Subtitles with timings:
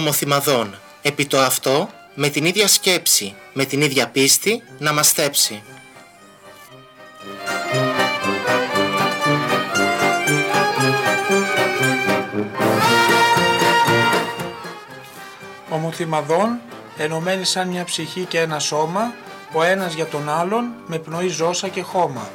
[0.00, 5.62] Ομοθυμαδών, επί το αυτό, με την ίδια σκέψη, με την ίδια πίστη, να μας θέψει.
[15.68, 16.60] Ομοθυμαδών,
[16.96, 19.14] ενωμένοι σαν μια ψυχή και ένα σώμα,
[19.52, 22.28] ο ένας για τον άλλον, με πνοή ζώσα και χώμα.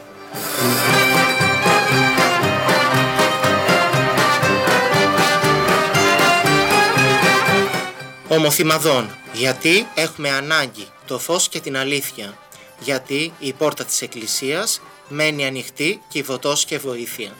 [8.37, 12.37] Ομοθυμαδών, γιατί έχουμε ανάγκη το φως και την αλήθεια.
[12.79, 17.31] Γιατί η πόρτα της Εκκλησίας μένει ανοιχτή κυβωτός και βοήθεια.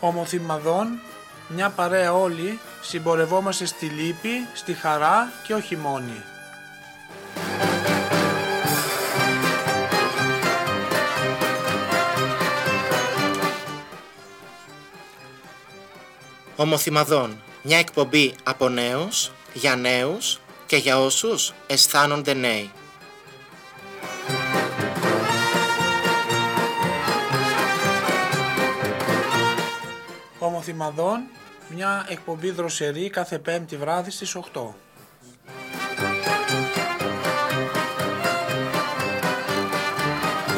[0.00, 1.00] Ομοθυμαδών,
[1.48, 6.33] μια παρέα όλοι, συμπορευόμαστε στη λύπη, στη χαρά και όχι μόνοι.
[16.56, 22.70] Ομοθυμαδών, μια εκπομπή από νέους, για νέους και για όσους αισθάνονται νέοι.
[30.38, 31.22] Ομοθυμαδών,
[31.68, 34.74] μια εκπομπή δροσερή κάθε πέμπτη βράδυ στις 8.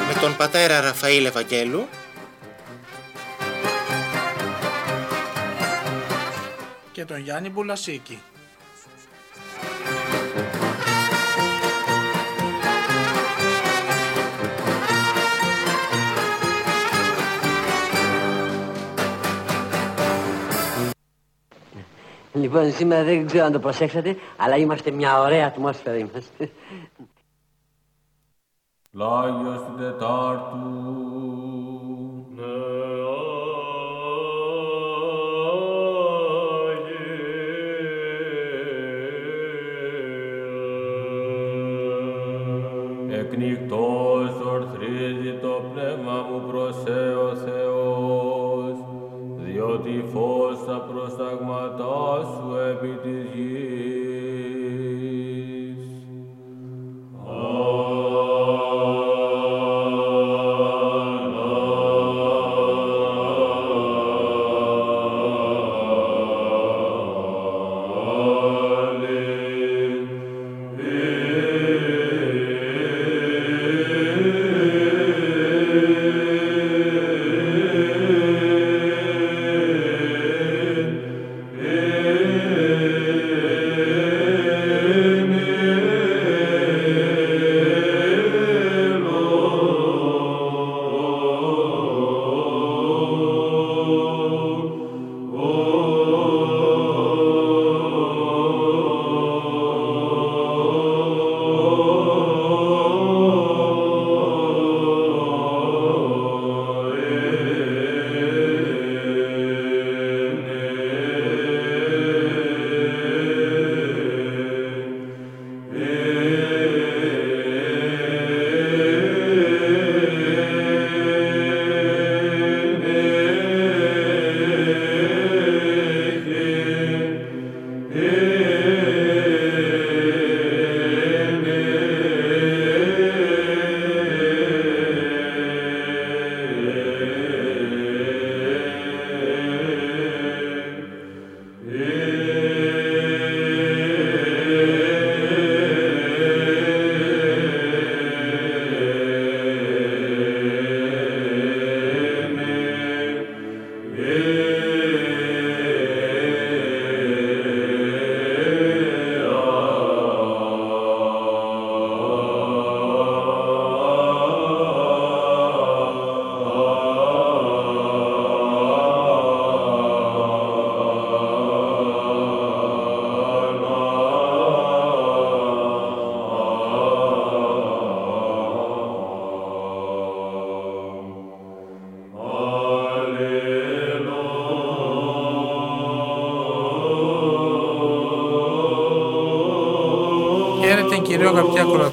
[0.07, 1.89] Με τον πατέρα Ραφαήλ Ευαγγέλου
[6.97, 8.19] και τον Γιάννη Μπουλασίκη.
[22.33, 26.51] Λοιπόν, σήμερα δεν ξέρω αν το προσέξατε, αλλά είμαστε μια ωραία ατμόσφαιρα είμαστε.
[28.91, 31.17] Πλάγιος του Τετάρτου.
[43.29, 46.77] Εκνικτός ορθρίζει το πνεύμα μου προς
[47.27, 48.75] ο Θεός,
[49.37, 53.66] διότι φως τα προσταγματά σου επί της γης.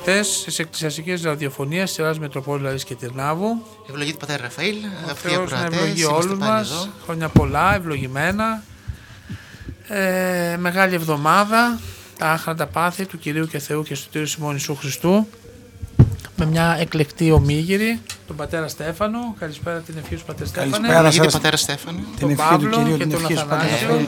[0.05, 3.61] Ακροατέ της εκκλησιαστικής ραδιοφωνίας της Ελλάδας Μετροπόλης Λαρή και Τυρνάβου.
[3.89, 4.75] Ευλογείτε πατέρα Ραφαήλ,
[5.07, 6.87] Ο αυτοί οι Θεός να ακροατές, ευλογεί είμαστε όλους πάλι μας, εδώ.
[7.03, 8.63] χρόνια πολλά, ευλογημένα.
[9.87, 11.79] Ε, μεγάλη εβδομάδα,
[12.17, 15.27] τα άχραντα πάθη του Κυρίου και Θεού και του Σιμών Ιησού Χριστού
[16.35, 19.35] με μια εκλεκτή ομίγυρη, τον πατέρα Στέφανο.
[19.39, 20.71] Καλησπέρα την ευχή σου πατέρα Στέφανε.
[20.71, 21.33] Καλησπέρα Ευλογείτε σας.
[21.33, 21.97] πατέρα Στέφανο.
[21.97, 23.87] Την τον ευχή του Παύλο Κυρίου, και την τον ευχή σου, Πατέρα Αθανάσιο.
[23.87, 24.07] Ραφαήλ.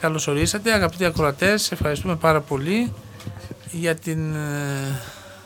[0.00, 2.92] Καλώς ορίσατε αγαπητοί ακροατές, ευχαριστούμε πάρα πολύ
[3.70, 5.00] για την ε,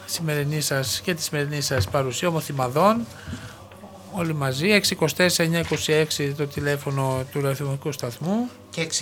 [0.06, 3.06] σημερινή σας και τη σημερινή σας παρουσία ομοθυμαδών
[4.14, 4.80] όλοι μαζί,
[5.16, 8.94] 624-926 το τηλέφωνο του ραδιοφωνικού σταθμού Και 697-6173-184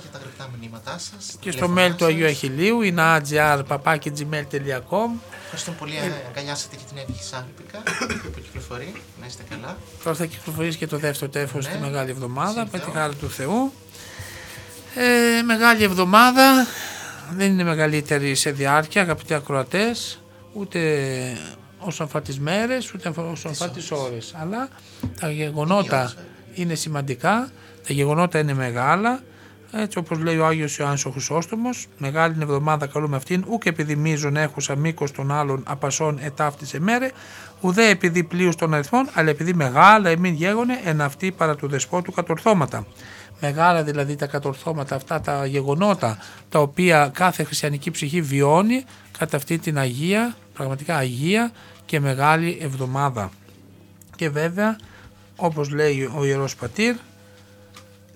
[0.00, 1.36] για τα γραπτά μηνύματά σας.
[1.40, 5.08] και στο mail του Αγίου Αχιλίου είναι agr.gmail.com
[5.42, 7.82] Ευχαριστούμε πολύ, ε, αγκαλιάσατε και την Εύη Σάλπικα
[8.34, 8.92] που κυκλοφορεί.
[9.20, 9.76] Να είστε καλά.
[10.04, 11.72] Τώρα θα κυκλοφορήσει και το δεύτερο τέφος Ναι.
[11.72, 12.92] τη Μεγάλη Εβδομάδα με Σύμφωνα.
[12.92, 13.72] τη χάρη του Θεού.
[15.00, 16.66] Ε, μεγάλη Εβδομάδα.
[17.36, 20.22] Δεν είναι μεγαλύτερη σε διάρκεια αγαπητοί ακροατές.
[20.52, 20.78] Ούτε
[21.78, 24.34] όσον αφορά τις μέρες ούτε όσον αφορά τις ώρες.
[24.40, 24.68] Αλλά
[25.20, 26.12] τα γεγονότα
[26.54, 27.50] είναι σημαντικά.
[27.86, 29.22] Τα γεγονότα είναι μεγάλα.
[29.72, 33.96] Έτσι όπως λέει ο Άγιος Ιωάννης ο Χρυσόστομος μεγάλη είναι εβδομάδα καλούμε αυτήν ούκ επειδή
[33.96, 37.10] μίζων έχουσα μήκος των άλλων απασών ετάφτισε μέρε
[37.60, 42.12] ουδέ επειδή πλοίους των αριθμών αλλά επειδή μεγάλα εμήν γέγονε εν αυτή παρά του δεσπότου
[42.12, 42.86] κατορθώματα
[43.40, 46.18] μεγάλα δηλαδή τα κατορθώματα αυτά τα γεγονότα
[46.48, 48.84] τα οποία κάθε χριστιανική ψυχή βιώνει
[49.18, 51.52] κατά αυτή την Αγία, πραγματικά Αγία
[51.84, 53.30] και Μεγάλη Εβδομάδα.
[54.16, 54.76] Και βέβαια,
[55.36, 56.94] όπως λέει ο Ιερός Πατήρ,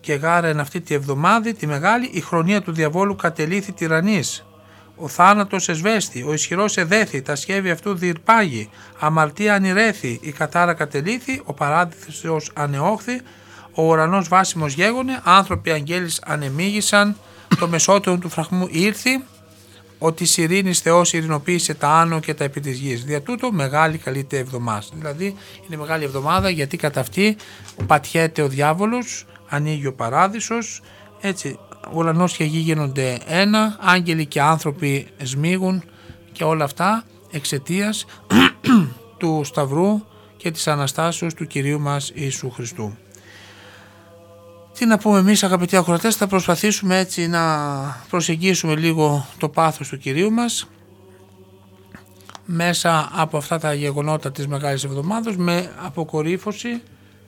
[0.02, 4.44] και γάρεν αυτή τη εβδομάδη τη μεγάλη η χρονία του διαβόλου κατελήθη τυραννής.
[4.96, 11.40] Ο θάνατος εσβέστη, ο ισχυρός εδέθη, τα σχέδη αυτού διηρπάγει, αμαρτία ανηρέθη, η κατάρα κατελήθη,
[11.44, 13.20] ο παράδεισος ανεόχθη,
[13.74, 17.16] ο ουρανός βάσιμος γέγονε, άνθρωποι αγγέλης ανεμίγησαν,
[17.58, 19.24] το μεσότερο του φραγμού ήρθη,
[19.98, 23.04] ότι η ειρήνης Θεός ειρηνοποίησε τα άνω και τα επί της γης.
[23.04, 24.86] Δια τούτο μεγάλη καλύτερη εβδομάδα.
[24.92, 25.36] Δηλαδή
[25.66, 27.36] είναι μεγάλη εβδομάδα γιατί κατά αυτή
[27.86, 30.82] πατιέται ο διάβολος, ανοίγει ο παράδεισος,
[31.20, 35.82] έτσι ο ουρανός και η γη γίνονται ένα, άγγελοι και άνθρωποι σμίγουν
[36.32, 38.06] και όλα αυτά εξαιτίας
[39.18, 40.00] του Σταυρού
[40.36, 42.96] και της Αναστάσεως του Κυρίου μας Ιησού Χριστού.
[44.78, 47.56] Τι να πούμε εμείς αγαπητοί ακροατές, θα προσπαθήσουμε έτσι να
[48.08, 50.68] προσεγγίσουμε λίγο το πάθος του Κυρίου μας
[52.46, 56.82] μέσα από αυτά τα γεγονότα της Μεγάλης Εβδομάδος με αποκορύφωση,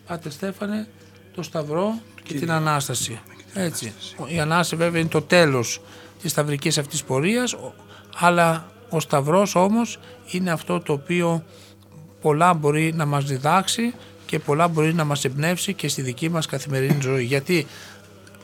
[0.06, 0.88] πάτε Στέφανε,
[1.34, 3.20] το Σταυρό και την Ανάσταση.
[3.54, 3.92] Έτσι.
[4.26, 5.80] Η Ανάσταση βέβαια είναι το τέλος
[6.22, 7.74] της σταυρικής αυτής πορείας, ο-
[8.18, 9.98] αλλά ο Σταυρός όμως
[10.30, 11.44] είναι αυτό το οποίο
[12.20, 13.94] πολλά μπορεί να μας διδάξει
[14.34, 17.24] και πολλά μπορεί να μας εμπνεύσει και στη δική μας καθημερινή ζωή.
[17.24, 17.66] Γιατί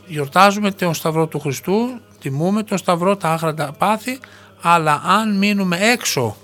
[0.07, 4.19] γιορτάζουμε τον Σταυρό του Χριστού, τιμούμε τον Σταυρό, τα άχραντα πάθη,
[4.61, 6.37] αλλά αν μείνουμε έξω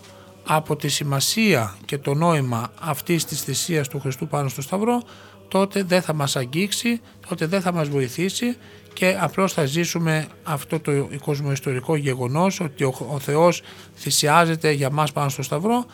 [0.47, 5.03] από τη σημασία και το νόημα αυτής της θυσίας του Χριστού πάνω στο Σταυρό,
[5.49, 8.57] τότε δεν θα μας αγγίξει, τότε δεν θα μας βοηθήσει
[8.93, 13.62] και απλώς θα ζήσουμε αυτό το κοσμοϊστορικό γεγονός ότι ο, ο Θεός
[13.97, 15.87] θυσιάζεται για μας πάνω στο Σταυρό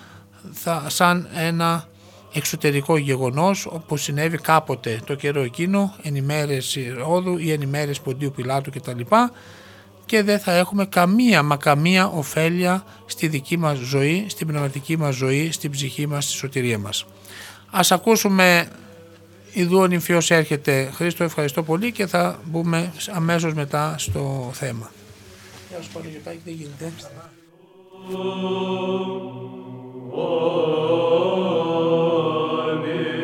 [0.52, 1.90] θα, σαν ένα
[2.32, 8.32] εξωτερικό γεγονός όπως συνέβη κάποτε το καιρό εκείνο εν ημέρες Ρώδου ή εν ημέρες Ποντίου
[8.36, 9.00] Πιλάτου κτλ
[10.06, 15.14] και δεν θα έχουμε καμία μα καμία ωφέλεια στη δική μας ζωή, στην πνευματική μας
[15.14, 17.06] ζωή, στην ψυχή μας, στη σωτηρία μας.
[17.70, 18.68] Ας ακούσουμε
[19.52, 20.90] Ιδού ο νυμφιός έρχεται.
[20.94, 24.90] Χρήστο ευχαριστώ πολύ και θα μπούμε αμέσως μετά στο θέμα.
[25.68, 26.92] Γεια σου Παναγιωτάκη, τι γίνεται.
[30.14, 30.18] 阿
[32.82, 33.21] 弥陀。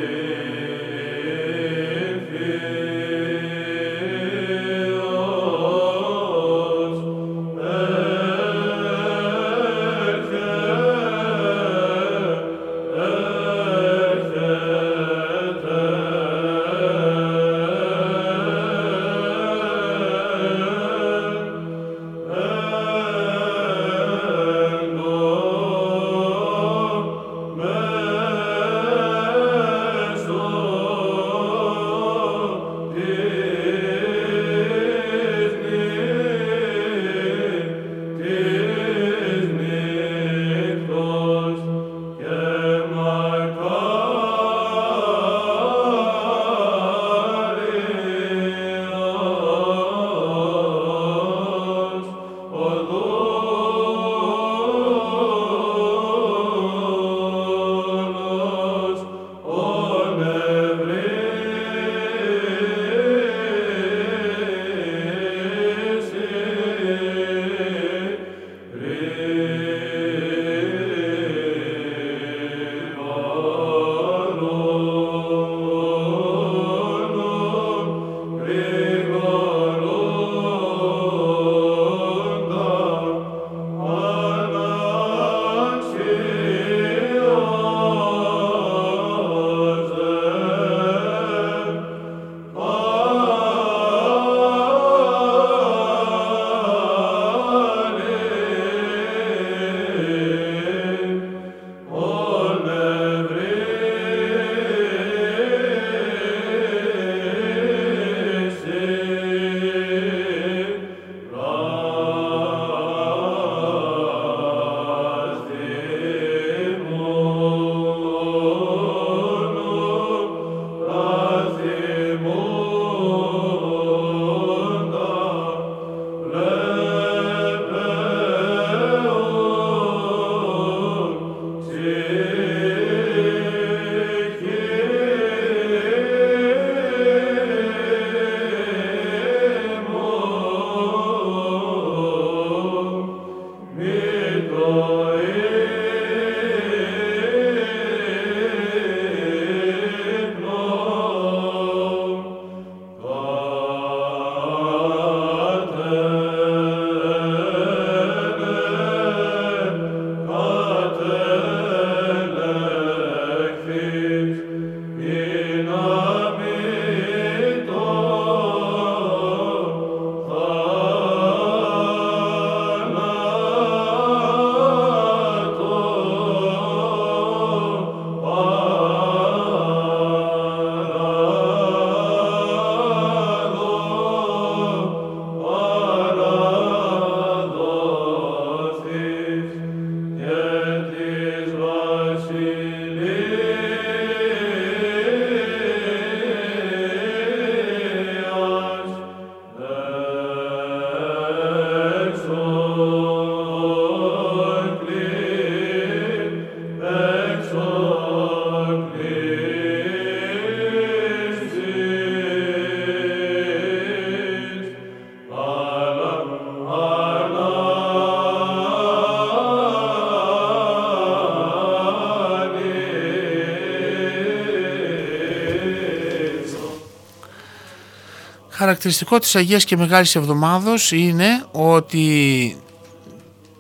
[228.80, 232.56] Χαρακτηριστικό της Αγίας και Μεγάλης Εβδομάδος είναι ότι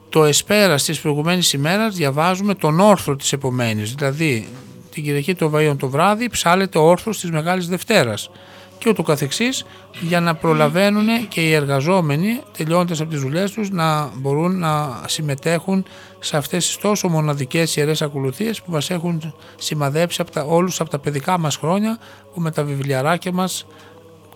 [0.08, 3.94] το εσπέρας της προηγουμένης ημέρας διαβάζουμε τον όρθρο της επομένης.
[3.94, 4.48] Δηλαδή
[4.90, 8.30] την Κυριακή των Βαΐων το βράδυ ψάλεται ο όρθρος της Μεγάλης Δευτέρας
[8.78, 9.64] και ούτω καθεξής
[10.00, 15.84] για να προλαβαίνουν και οι εργαζόμενοι τελειώντας από τις δουλειές τους να μπορούν να συμμετέχουν
[16.18, 20.90] σε αυτές τις τόσο μοναδικές ιερές ακολουθίες που μας έχουν σημαδέψει από τα, όλους από
[20.90, 21.98] τα παιδικά μας χρόνια
[22.34, 23.66] που με τα βιβλιαράκια μας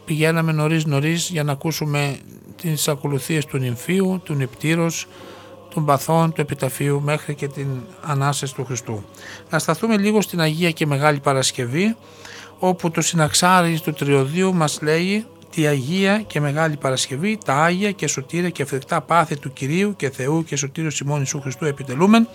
[0.04, 2.18] πηγαίναμε νωρίς νωρίς για να ακούσουμε
[2.62, 5.06] τις ακολουθίες του νυμφίου, του νηπτήρος,
[5.74, 7.66] των παθών, του επιταφείου μέχρι και την
[8.02, 9.04] Ανάσταση του Χριστού.
[9.50, 11.96] Να σταθούμε λίγο στην Αγία και Μεγάλη Παρασκευή
[12.58, 18.06] όπου το συναξάρι του Τριωδίου μας λέει τη Αγία και Μεγάλη Παρασκευή, τα Άγια και
[18.06, 22.28] σωτήρια και φρικτά πάθη του Κυρίου και Θεού και Σωτήριου Σιμών Ιησού Χριστού επιτελούμεν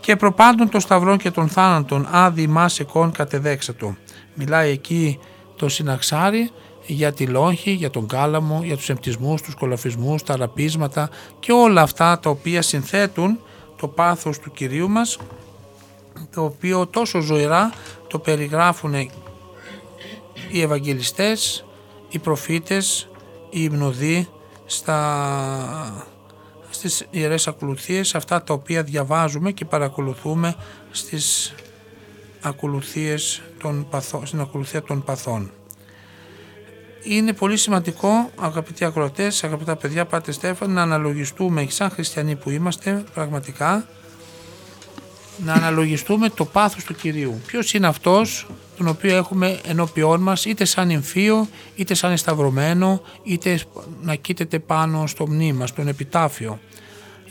[0.00, 3.96] και προπάντων των σταυρών και των θάνατων άδει μας εκών κατεδέξατο.
[4.34, 5.18] Μιλάει εκεί
[5.56, 6.50] το συναξάρι
[6.90, 11.82] για τη λόγχη, για τον κάλαμο, για τους εμπτισμούς, τους κολαφισμούς, τα ραπίσματα και όλα
[11.82, 13.38] αυτά τα οποία συνθέτουν
[13.76, 15.18] το πάθος του Κυρίου μας
[16.34, 17.72] το οποίο τόσο ζωηρά
[18.08, 18.94] το περιγράφουν
[20.50, 21.64] οι Ευαγγελιστές,
[22.08, 23.08] οι προφήτες,
[23.50, 24.28] οι υμνοδοί
[24.66, 26.06] στα,
[26.70, 30.54] στις Ιερές Ακολουθίες, αυτά τα οποία διαβάζουμε και παρακολουθούμε
[30.90, 31.54] στις
[32.40, 35.50] ακολουθίες των παθών, στην ακολουθία των παθών.
[37.02, 43.04] Είναι πολύ σημαντικό, αγαπητοί ακροατές, αγαπητά παιδιά, πάτε Στέφαν, να αναλογιστούμε σαν χριστιανοί που είμαστε
[43.14, 43.88] πραγματικά
[45.44, 47.40] να αναλογιστούμε το πάθος του Κυρίου.
[47.46, 53.60] Ποιος είναι αυτός τον οποίο έχουμε ενώπιόν μας είτε σαν εμφύο είτε σαν εσταυρωμένο είτε
[54.02, 56.58] να κοίταται πάνω στο μνήμα, στον επιτάφιο.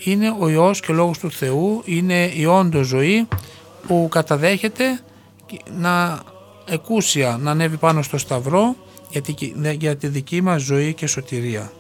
[0.04, 3.28] Είναι ο Υιός και ο Λόγος του Θεού, είναι η όντως ζωή
[3.88, 5.00] που καταδέχεται
[5.78, 6.22] να
[6.66, 8.76] εκούσια να ανέβει πάνω στο σταυρό
[9.78, 11.72] για τη δική μας ζωή και σωτηρία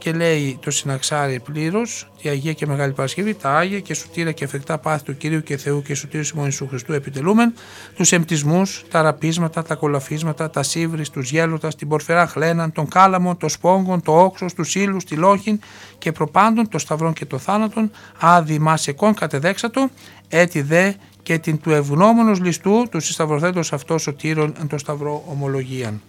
[0.00, 4.44] και λέει το συναξάρι πλήρως, τη Αγία και Μεγάλη Παρασκευή, τα Άγια και σωτήρα και
[4.44, 7.54] εφεκτά πάθη του κυρίου και Θεού και σωτήρου Σιμών Ιησού Χριστού επιτελούμεν,
[7.94, 13.36] τους εμπτισμού, τα ραπίσματα, τα κολαφίσματα, τα σύβρις, τους γέλωτας, την πορφερά χλέναν, τον κάλαμο,
[13.36, 15.60] το σπόγκον, το όξος, τους ύλου, τη λόχιν
[15.98, 19.90] και προπάντων, το σταυρόν και το θάνατον, άδει μασεκών κατεδέξατο,
[20.28, 26.00] έτι δε και την του ευγνώμονος ληστού τους συσταυροθέτως αυτός σωτήρων εν το σταυρό ομολογίαν.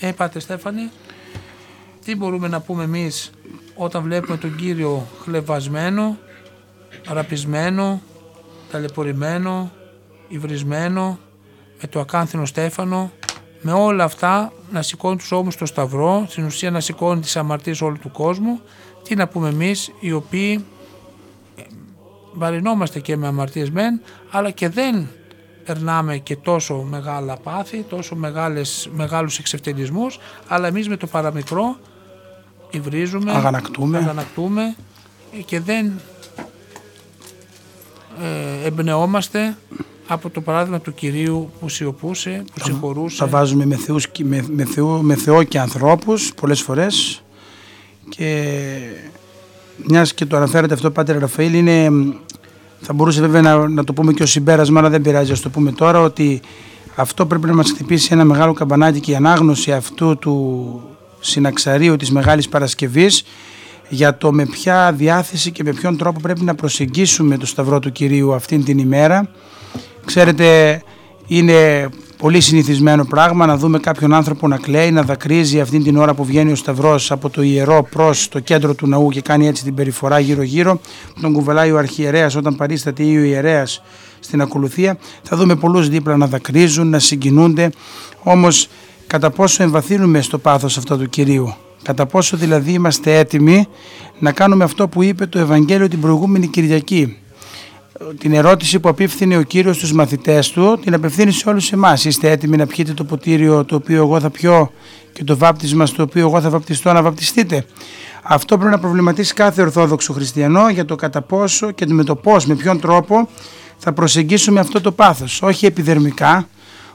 [0.00, 0.90] Ε, πάτε Στέφανη.
[2.04, 3.30] Τι μπορούμε να πούμε εμείς
[3.74, 6.18] όταν βλέπουμε τον Κύριο χλεβασμένο,
[7.06, 8.02] αραπισμένο,
[8.70, 9.72] ταλαιπωρημένο,
[10.28, 11.18] υβρισμένο,
[11.80, 13.10] με το ακάνθινο στέφανο,
[13.60, 17.80] με όλα αυτά να σηκώνει τους ώμους στο σταυρό, στην ουσία να σηκώνει τις αμαρτίες
[17.80, 18.60] όλου του κόσμου,
[19.02, 20.64] τι να πούμε εμείς οι οποίοι
[21.56, 21.62] ε,
[22.32, 25.08] βαρινόμαστε και με αμαρτίες μεν, αλλά και δεν
[25.64, 30.18] περνάμε και τόσο μεγάλα πάθη, τόσο μεγάλες, μεγάλους εξευτελισμούς,
[30.48, 31.76] αλλά εμείς με το παραμικρό
[32.70, 34.76] υβρίζουμε, αγανακτούμε, αγανακτούμε
[35.44, 35.92] και δεν
[38.22, 39.56] ε, εμπνεόμαστε
[40.06, 43.18] από το παράδειγμα του Κυρίου που σιωπούσε, που συγχωρούσε.
[43.18, 47.22] Τα βάζουμε με, θεούς, με, με, Θεό, με Θεό και ανθρώπους πολλές φορές
[48.08, 48.52] και
[49.76, 51.90] μιας και το αναφέρεται αυτό Πάτερ Ραφαήλ είναι,
[52.86, 55.48] θα μπορούσε βέβαια να, να το πούμε και ως συμπέρασμα αλλά δεν πειράζει να το
[55.48, 56.40] πούμε τώρα ότι
[56.94, 60.80] αυτό πρέπει να μας χτυπήσει ένα μεγάλο καμπανάκι και η ανάγνωση αυτού του
[61.20, 63.24] συναξαρίου της Μεγάλης Παρασκευής
[63.88, 67.92] για το με ποια διάθεση και με ποιον τρόπο πρέπει να προσεγγίσουμε το Σταυρό του
[67.92, 69.30] Κυρίου αυτήν την ημέρα.
[70.04, 70.82] Ξέρετε
[71.26, 71.88] είναι
[72.24, 76.24] πολύ συνηθισμένο πράγμα να δούμε κάποιον άνθρωπο να κλαίει, να δακρύζει αυτήν την ώρα που
[76.24, 79.74] βγαίνει ο Σταυρός από το ιερό προς το κέντρο του ναού και κάνει έτσι την
[79.74, 80.80] περιφορά γύρω γύρω.
[81.20, 83.82] Τον κουβαλάει ο αρχιερέας όταν παρίσταται ή ο ιερέας
[84.20, 84.98] στην ακολουθία.
[85.22, 87.70] Θα δούμε πολλούς δίπλα να δακρύζουν, να συγκινούνται.
[88.22, 88.68] Όμως
[89.06, 93.66] κατά πόσο εμβαθύνουμε στο πάθος αυτό του Κυρίου; Κατά πόσο δηλαδή είμαστε έτοιμοι
[94.18, 97.18] να κάνουμε αυτό που είπε το Ευαγγέλιο την προηγούμενη Κυριακή;
[98.18, 102.04] Την ερώτηση που απίφθινε ο Κύριος στους μαθητές του την απευθύνει σε όλους εμάς.
[102.04, 104.70] Είστε έτοιμοι να πιείτε το ποτήριο το οποίο εγώ θα πιω
[105.12, 107.64] και το βάπτισμα στο οποίο εγώ θα βαπτιστώ να βαπτιστείτε;
[108.22, 112.46] Αυτό πρέπει να προβληματίσει κάθε Ορθόδοξο Χριστιανό για το κατά πόσο και με το πώς,
[112.46, 113.28] με ποιον τρόπο
[113.76, 115.42] θα προσεγγίσουμε αυτό το πάθος.
[115.42, 116.48] Όχι επιδερμικά,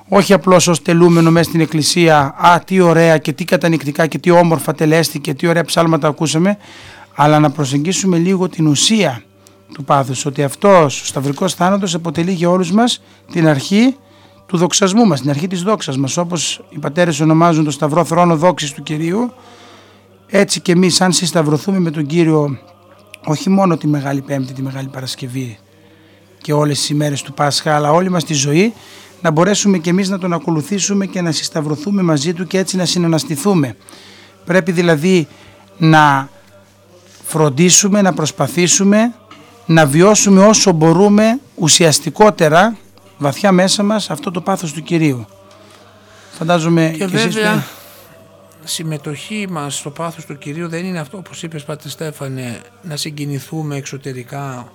[0.08, 4.30] όχι απλώς ως τελούμενο μέσα στην εκκλησία «Α, τι ωραία και τι κατανικτικά και τι
[4.32, 6.58] όμορφα τελέστηκε, τι ωραία ψάλματα ακούσαμε»,
[7.16, 9.24] αλλά να προσεγγίσουμε λίγο την ουσία
[9.74, 13.02] του πάθους, ότι αυτός ο σταυρικός θάνατος αποτελεί για όλους μας
[13.32, 13.96] την αρχή
[14.46, 18.38] του δοξασμού μας, την αρχή της δόξας μας, όπως οι πατέρες ονομάζουν το σταυρό θρόνο
[18.38, 19.34] δόξης του Κυρίου,
[20.28, 22.58] έτσι και εμείς αν συσταυρωθούμε με τον Κύριο
[23.26, 25.58] όχι μόνο τη Μεγάλη Πέμπτη, τη Μεγάλη Παρασκευή
[26.42, 28.74] και όλες τις ημέρες του Πάσχα, αλλά όλη μας τη ζωή
[29.22, 32.86] να μπορέσουμε και εμείς να τον ακολουθήσουμε και να συσταυρωθούμε μαζί του και έτσι να
[32.86, 33.76] συναναστηθούμε.
[34.46, 35.28] Πρέπει δηλαδή
[35.78, 36.30] να
[37.26, 39.14] φροντίσουμε, να προσπαθήσουμε
[39.72, 42.78] να βιώσουμε όσο μπορούμε ουσιαστικότερα
[43.18, 45.26] βαθιά μέσα μας αυτό το πάθος του Κυρίου.
[46.32, 47.62] Φαντάζομαι Και και εσείς βέβαια που-
[48.64, 53.76] συμμετοχή μας στο πάθος του Κυρίου δεν είναι αυτό όπως είπες Πάτε Στέφανε να συγκινηθούμε
[53.76, 54.72] εξωτερικά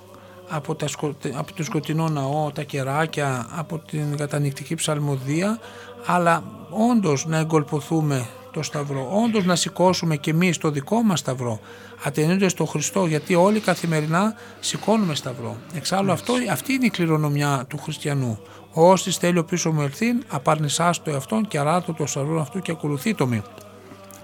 [0.49, 5.59] από, τα σκο- από το σκοτεινό ναό, τα κεράκια, από την κατανυκτική ψαλμοδία
[6.05, 11.59] αλλά όντως να εγκολποθούμε το Σταυρό, όντως να σηκώσουμε και εμείς το δικό μας Σταυρό
[12.03, 15.57] ατενούνται στο Χριστό γιατί όλοι καθημερινά σηκώνουμε Σταυρό.
[15.73, 18.39] Εξάλλου αυτό, αυτή είναι η κληρονομιά του χριστιανού.
[18.73, 22.59] Ο Όστης θέλει ο πίσω μου ελθύν, απαρνησάς το εαυτόν και αράτω το σταυρό αυτού
[22.59, 23.41] και ακολουθεί το μη.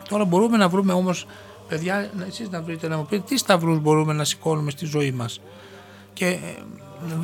[0.10, 1.26] Τώρα μπορούμε να βρούμε όμως,
[1.68, 5.12] παιδιά, να- εσείς να βρείτε να μου πείτε τι σταυρούς μπορούμε να σηκώνουμε στη ζωή
[5.12, 5.42] μας;
[6.14, 6.38] Και ε,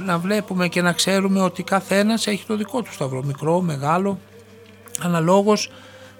[0.05, 4.19] να βλέπουμε και να ξέρουμε ότι καθένας έχει το δικό του σταυρό, μικρό, μεγάλο,
[5.01, 5.71] αναλόγως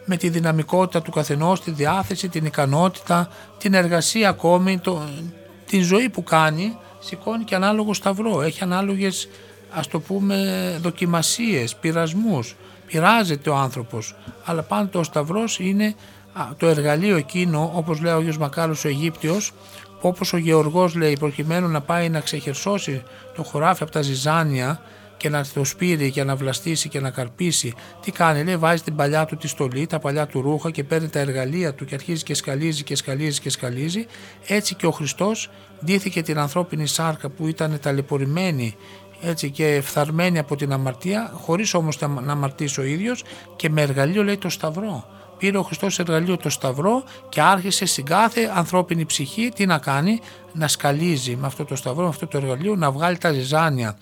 [0.10, 5.02] με τη δυναμικότητα του καθενός, τη διάθεση, την ικανότητα, την εργασία ακόμη, το,
[5.66, 8.42] την ζωή που κάνει, σηκώνει και ανάλογο σταυρό.
[8.42, 9.30] Έχει ανάλογες,
[9.72, 12.56] ας το πούμε, δοκιμασίες, πειρασμούς.
[12.86, 14.16] Πειράζεται ο άνθρωπος,
[14.46, 15.96] αλλά πάντοτε ο σταυρός είναι
[16.34, 19.52] α, το εργαλείο εκείνο, όπως λέει ο Άγιος Μακάρος ο Αιγύπτιος,
[20.02, 23.04] που όπως ο Γεωργός λέει, προκειμένου να πάει να ξεχερσώσει
[23.36, 24.82] το χωράφι από τα ζυζάνια
[25.18, 28.96] και να το σπείρει και να βλαστήσει και να καρπίσει, τι κάνει, λέει, βάζει την
[28.96, 32.24] παλιά του τη στολή, τα παλιά του ρούχα και παίρνει τα εργαλεία του και αρχίζει
[32.24, 34.06] και σκαλίζει και σκαλίζει και σκαλίζει.
[34.48, 35.50] Έτσι και ο Χριστός
[35.86, 38.76] ντύθηκε την ανθρώπινη σάρκα που ήταν ταλαιπωρημένη
[39.22, 43.24] έτσι και φθαρμένη από την αμαρτία, χωρίς όμως να να αμαρτήσει ο ίδιος
[43.56, 45.06] και με εργαλείο λέει το σταυρό.
[45.38, 50.20] Πήρε ο Χριστός εργαλείο το σταυρό και άρχισε στην κάθε ανθρώπινη ψυχή τι να κάνει,
[50.54, 53.98] να σκαλίζει με αυτό το σταυρό, με αυτό το εργαλείο, να βγάλει τα ζυζάνια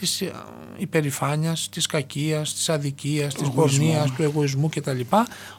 [0.00, 0.32] της ε,
[0.76, 3.84] υπερηφάνειας, της κακίας, της αδικίας, της εγωισμού.
[3.84, 5.00] πορνείας, του εγωισμού κτλ.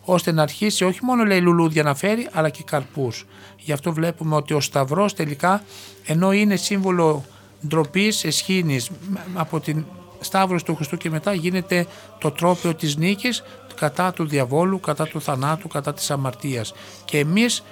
[0.01, 3.25] ώστε να αρχίσει όχι μόνο λέει λουλούδια να φέρει, αλλά και καρπούς.
[3.57, 5.63] Γι' αυτό βλέπουμε ότι ο Σταυρός τελικά,
[6.05, 7.25] ενώ είναι σύμβολο
[7.67, 9.85] ντροπής, εσχήνης, μ- από την
[10.19, 11.85] Σταύρος του Χριστού και μετά γίνεται
[12.19, 13.43] το τρόπαιο της νίκης
[13.75, 16.73] κατά του διαβόλου, κατά του θανάτου, κατά της αμαρτίας.
[17.05, 17.63] Και εμείς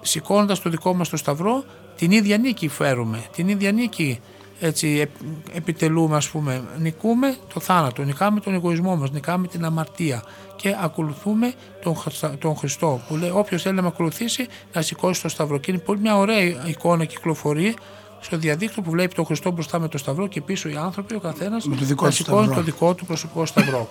[0.00, 1.64] σηκώνοντας το δικό μας το σταυρό
[1.96, 4.20] την ίδια νίκη φέρουμε, την ίδια νίκη
[4.60, 10.24] έτσι επ- επιτελούμε ας πούμε, νικούμε το θάνατο, νικάμε τον εγωισμό μας, νικάμε την αμαρτία
[10.56, 15.22] και ακολουθούμε τον, Χριστα- τον Χριστό που λέει όποιος θέλει να με ακολουθήσει να σηκώσει
[15.22, 17.74] το σταυρό και είναι πολύ μια ωραία εικόνα κυκλοφορεί
[18.20, 21.20] στο διαδίκτυο που βλέπει τον Χριστό μπροστά με το σταυρό και πίσω οι άνθρωποι, ο
[21.20, 22.54] καθένας Με το δικό να του σηκώνει σταυρό.
[22.60, 23.88] το δικό του προσωπικό σταυρό.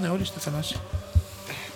[0.00, 0.76] ναι, ορίστε Θανάση.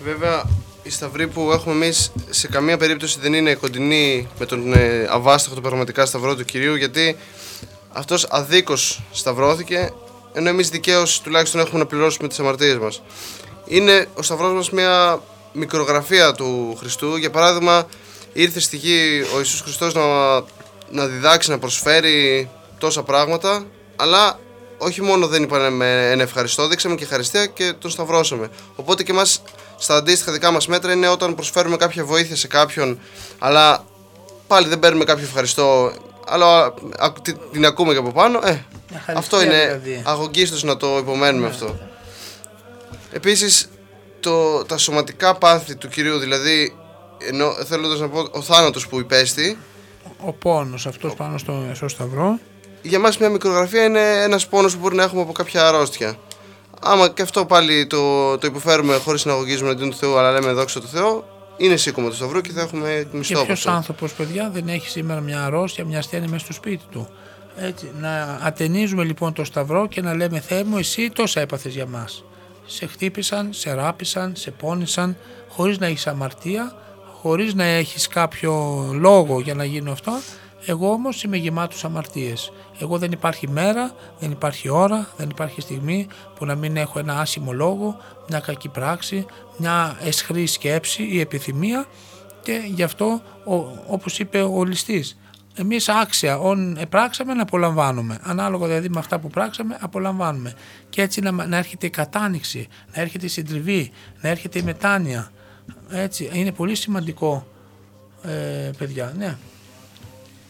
[0.03, 0.43] Βέβαια,
[0.83, 5.61] οι σταυροί που έχουμε εμείς σε καμία περίπτωση δεν είναι κοντινοί με τον ε, αβάσταχτο
[5.61, 7.15] πραγματικά σταυρό του κυρίου γιατί
[7.93, 9.93] αυτός αδίκως σταυρώθηκε
[10.37, 13.01] ενώ εμείς δικαίως τουλάχιστον έχουμε να πληρώσουμε τις αμαρτίες μας.
[13.65, 15.21] Είναι ο σταυρός μας μια
[15.53, 17.15] μικρογραφία του Χριστού.
[17.15, 17.87] Για παράδειγμα,
[18.33, 20.01] ήρθε στη γη ο Ιησούς Χριστός να,
[20.89, 24.39] να διδάξει, να προσφέρει τόσα πράγματα, αλλά
[24.77, 28.49] όχι μόνο δεν είπαμε με ένα ευχαριστώ, δείξαμε και ευχαριστία και τον σταυρώσαμε.
[28.75, 29.41] Οπότε και εμάς
[29.77, 32.99] στα αντίστοιχα δικά μας μέτρα είναι όταν προσφέρουμε κάποια βοήθεια σε κάποιον,
[33.39, 33.85] αλλά
[34.47, 35.91] πάλι δεν παίρνουμε κάποιο ευχαριστώ,
[36.27, 38.39] αλλά α, την, την ακούμε και από πάνω.
[38.43, 38.65] Ε,
[39.15, 40.01] αυτό είναι δηλαδή.
[40.05, 41.79] αγωγίστος να το υπομένουμε αυτό.
[43.11, 43.69] Επίσης,
[44.19, 46.75] το, τα σωματικά πάθη του κυρίου, δηλαδή,
[47.27, 49.57] ενώ, θέλοντας να πω, ο θάνατος που υπέστη,
[50.25, 52.39] Ο πόνος αυτός πάνω στο, στο σταυρό
[52.81, 56.15] για μας μια μικρογραφία είναι ένας πόνος που μπορεί να έχουμε από κάποια αρρώστια.
[56.81, 60.51] Άμα και αυτό πάλι το, το υποφέρουμε χωρίς να αγωγίζουμε αντίον του Θεού, αλλά λέμε
[60.51, 61.23] δόξα του Θεού,
[61.57, 63.71] είναι σήκωμα του Σταυρού και θα έχουμε Και μισθό από ποιος αυτό.
[63.71, 67.07] άνθρωπος, παιδιά, δεν έχει σήμερα μια αρρώστια, μια ασθένεια μέσα στο σπίτι του.
[67.59, 71.85] Έτσι, να ατενίζουμε λοιπόν το σταυρό και να λέμε Θεέ μου, εσύ τόσα έπαθες για
[71.85, 72.23] μας.
[72.65, 75.17] Σε χτύπησαν, σε ράπησαν, σε πόνησαν,
[75.49, 76.75] χωρίς να έχεις αμαρτία,
[77.21, 80.11] χωρίς να έχεις κάποιο λόγο για να γίνει αυτό.
[80.65, 82.51] Εγώ όμως είμαι γεμάτος αμαρτίες.
[82.79, 87.19] Εγώ δεν υπάρχει μέρα, δεν υπάρχει ώρα, δεν υπάρχει στιγμή που να μην έχω ένα
[87.19, 87.97] άσημο λόγο,
[88.29, 89.25] μια κακή πράξη,
[89.57, 91.85] μια εσχρή σκέψη ή επιθυμία
[92.41, 93.55] και γι' αυτό ο,
[93.87, 95.17] όπως είπε ο ληστής
[95.59, 98.19] εμείς άξια όν επράξαμε να απολαμβάνουμε.
[98.21, 100.53] Ανάλογα δηλαδή με αυτά που πράξαμε απολαμβάνουμε.
[100.89, 103.91] Και έτσι να, να έρχεται η κατάνοιξη να έρχεται η συντριβή
[104.21, 105.31] να έρχεται η μετάνοια.
[105.89, 107.47] Έτσι είναι πολύ σημαντικό
[108.23, 109.37] ε, παιδιά ναι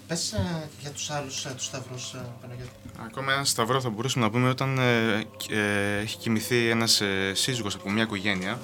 [0.07, 2.69] Πες ε, για τους άλλους ε, τους σταυρούς, ε, Παναγιώτη.
[3.05, 5.13] Ακόμα ένα σταυρό θα μπορούσαμε να πούμε όταν ε,
[5.49, 8.59] ε, έχει κοιμηθεί ένας ε, σύζυγος από μια οικογένεια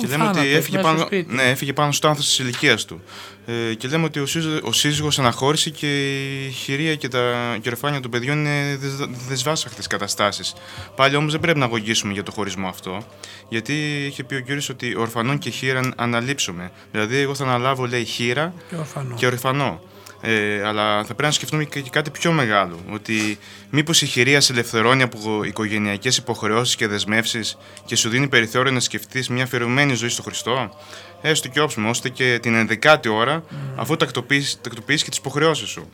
[0.00, 1.34] Και λέμε θάνατος ότι έφυγε μέσα στο πάνω, σπίτι.
[1.34, 3.02] ναι, έφυγε πάνω στο άνθος της ηλικίας του.
[3.46, 8.00] Ε, και λέμε ότι ο, σύζυγος, ο σύζυγος αναχώρησε και η χειρία και τα κερφάνια
[8.00, 10.54] του παιδιών είναι δεσ- δεσβάσαχτες καταστάσεις.
[10.96, 13.06] Πάλι όμως δεν πρέπει να αγωγήσουμε για το χωρισμό αυτό,
[13.48, 16.70] γιατί είχε πει ο κύριος ότι ορφανών και χείραν αναλείψουμε.
[16.90, 19.14] Δηλαδή εγώ θα αναλάβω λέει χείρα Και ορφανό.
[19.14, 19.80] και ορφανό.
[20.22, 22.78] Ε, αλλά θα πρέπει να σκεφτούμε και και κάτι πιο μεγάλο.
[22.92, 23.38] Ότι
[23.70, 28.80] μήπως η χειρία σε ελευθερώνει από οικογενειακές υποχρεώσεις και δεσμεύσεις και σου δίνει περιθώριο να
[28.80, 30.70] σκεφτείς μια αφιερωμένη ζωή στο Χριστό;
[31.22, 33.44] Έστω και όψιμο, ώστε και την ενδεκάτη ώρα,
[33.76, 35.88] αφού τακτοποιήσει τακτοποιήσεις και τις υποχρεώσεις σου.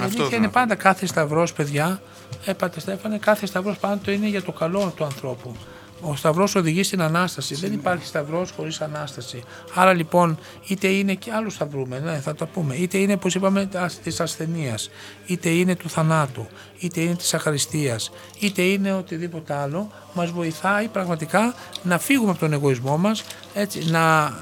[0.00, 2.02] Η αλήθεια είναι πάντα κάθε σταυρός, παιδιά.
[2.44, 5.56] Έπατε Στέφανε, κάθε σταυρός πάντοτε είναι για το καλό του ανθρώπου.
[6.06, 7.54] Ο σταυρός οδηγεί στην ανάσταση.
[7.54, 9.42] Δεν υπάρχει σταυρός χωρίς ανάσταση.
[9.74, 12.74] Άρα λοιπόν, είτε είναι και άλλους θα βρούμε, ναι, θα το πούμε.
[12.74, 13.68] Είτε είναι, όπως είπαμε,
[14.02, 14.90] της ασθενείας,
[15.26, 16.46] είτε είναι του θανάτου,
[16.78, 17.98] είτε είναι της αχαριστία,
[18.38, 23.24] είτε είναι οτιδήποτε άλλο, μας βοηθάει πραγματικά να φύγουμε από τον εγωισμό μας,
[23.90, 24.34] να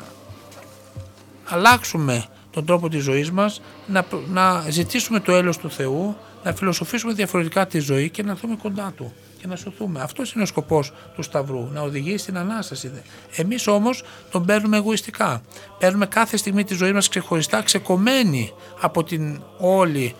[1.44, 7.12] αλλάξουμε τον τρόπο της ζωής μας, να, να ζητήσουμε το έλεος του Θεού, να φιλοσοφήσουμε
[7.12, 10.00] διαφορετικά τη ζωή και να έρθουμε κοντά Του και να σωθούμε.
[10.00, 12.90] Αυτός είναι ο σκοπός του Σταυρού, να οδηγεί στην Ανάσταση.
[13.36, 15.42] Εμείς όμως τον παίρνουμε εγωιστικά.
[15.78, 20.14] Παίρνουμε κάθε στιγμή τη ζωή μας ξεχωριστά, ξεκομμένη από την όλη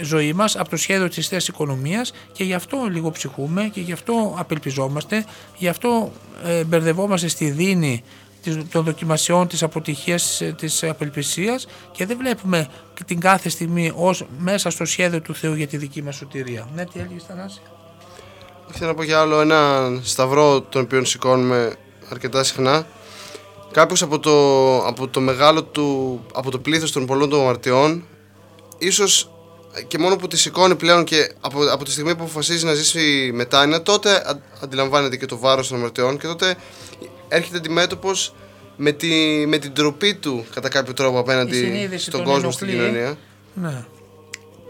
[0.00, 3.92] ζωή μας, από το σχέδιο της θέσης οικονομίας και γι' αυτό λίγο ψυχούμε και γι'
[3.92, 5.24] αυτό απελπιζόμαστε,
[5.56, 6.12] γι' αυτό
[6.44, 8.02] ε, μπερδευόμαστε στη δίνη
[8.70, 12.68] των δοκιμασιών, της αποτυχίας, της απελπισίας και δεν βλέπουμε
[13.06, 16.68] την κάθε στιγμή ως μέσα στο σχέδιο του Θεού για τη δική μας σωτηρία.
[16.74, 17.60] Ναι, τι έλεγες Θανάση;
[18.76, 21.74] Θέλω να πω για άλλο ένα σταυρό τον οποίο σηκώνουμε
[22.08, 22.86] αρκετά συχνά.
[23.72, 28.04] Κάποιος από το, από το μεγάλο του, από το πλήθος των πολλών των αμαρτιών
[28.78, 29.30] ίσως
[29.86, 33.30] και μόνο που τη σηκώνει πλέον και από, από τη στιγμή που αποφασίζει να ζήσει
[33.34, 36.56] μετάνοια τότε α, αντιλαμβάνεται και το βάρος των αμαρτιών και τότε
[37.28, 38.34] έρχεται αντιμέτωπος
[38.76, 43.18] με, τη, με την τροπή του κατά κάποιο τρόπο απέναντι στον κόσμο, στην κοινωνία.
[43.54, 43.84] Ναι.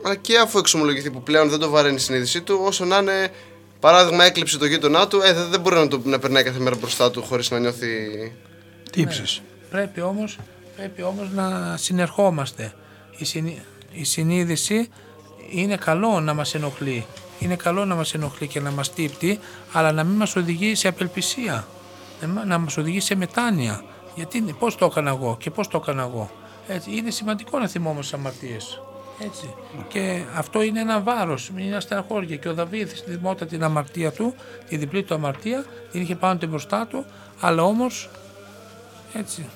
[0.05, 3.31] Αλλά και αφού εξομολογηθεί που πλέον δεν το βαραίνει η συνείδησή του, όσο να είναι
[3.85, 6.77] παράδειγμα έκλειψε το γείτονά του, ε, δεν, δεν μπορεί να, το, να περνάει κάθε μέρα
[6.77, 7.89] μπροστά του χωρίς να νιώθει
[8.91, 9.41] τύψεις.
[9.41, 9.69] Ναι.
[9.71, 10.39] Πρέπει, όμως,
[10.77, 12.73] πρέπει όμως να συνερχόμαστε.
[13.17, 13.63] Η, συνει...
[13.93, 14.89] η συνείδηση
[15.51, 17.07] είναι καλό να μας ενοχλεί.
[17.39, 19.39] Είναι καλό να μας ενοχλεί και να μας τύπτει,
[19.73, 21.67] αλλά να μην μας οδηγεί σε απελπισία
[22.47, 23.85] να μας οδηγεί σε μετάνοια.
[24.15, 26.31] Γιατί πώς το έκανα εγώ και πώς το έκανα εγώ.
[26.69, 28.81] Έτσι, είναι σημαντικό να θυμόμαστε τις αμαρτίες.
[29.19, 29.55] Έτσι.
[29.89, 32.37] Και αυτό είναι ένα βάρος, είναι ένα στεναχώρια.
[32.37, 34.35] Και ο Δαβίδ θυμόταν την αμαρτία του,
[34.69, 37.05] τη διπλή του αμαρτία, την είχε πάνω την μπροστά του,
[37.41, 38.11] αλλά όμως
[39.13, 39.47] έτσι.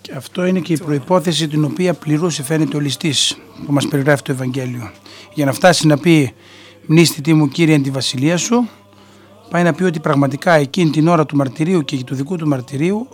[0.00, 4.22] Και αυτό είναι και η προϋπόθεση την οποία πληρούσε φαίνεται ο ληστής που μας περιγράφει
[4.22, 4.90] το Ευαγγέλιο.
[5.34, 6.34] Για να φτάσει να πει
[6.86, 8.68] μνήστη μου κύριε τη βασιλεία σου,
[9.50, 13.08] πάει να πει ότι πραγματικά εκείνη την ώρα του μαρτυρίου και του δικού του μαρτυρίου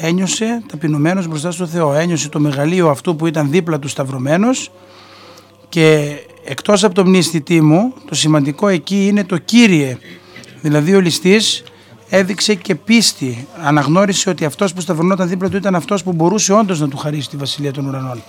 [0.00, 1.92] ένιωσε ταπεινωμένος μπροστά στο Θεό.
[1.92, 4.70] Ένιωσε το μεγαλείο αυτού που ήταν δίπλα του σταυρωμένος
[5.68, 9.98] και εκτός από το μνηστητή μου το σημαντικό εκεί είναι το Κύριε.
[10.60, 11.64] Δηλαδή ο ληστής
[12.08, 16.80] έδειξε και πίστη, αναγνώρισε ότι αυτός που σταυρωνόταν δίπλα του ήταν αυτός που μπορούσε όντως
[16.80, 18.22] να του χαρίσει τη Βασιλεία των Ουρανών.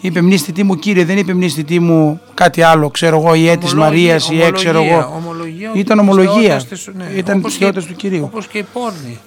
[0.00, 4.30] Είπε μνηστητή μου κύριε, δεν είπε μνηστητή μου κάτι άλλο, ξέρω εγώ, η έτη Μαρίας
[4.30, 5.12] ή ε, ξέρω εγώ.
[5.16, 6.64] Ομολογία, ήταν ομολογία.
[6.68, 8.24] Της, ναι, ήταν τη του κυρίου.
[8.24, 9.18] Όπως και η πόρνη.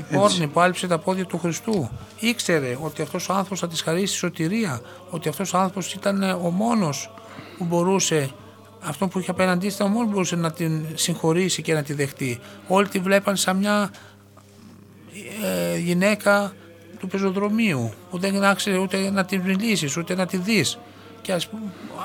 [0.00, 1.90] Η πόρνη που άλυψε τα πόδια του Χριστού.
[2.18, 4.80] Ήξερε ότι αυτός ο άνθρωπος θα της χαρίσει σωτηρία.
[5.10, 7.10] Ότι αυτός ο άνθρωπος ήταν ο μόνος
[7.58, 8.30] που μπορούσε,
[8.80, 11.92] αυτό που είχε απέναντί ήταν ο μόνος που μπορούσε να την συγχωρήσει και να τη
[11.92, 12.40] δεχτεί.
[12.68, 13.90] Όλοι τη βλέπαν σαν μια
[15.42, 16.52] ε, γυναίκα
[16.98, 20.78] του πεζοδρομίου που δεν άξιζε ούτε να την μιλήσεις ούτε να τη δεις.
[21.22, 21.48] Και ας,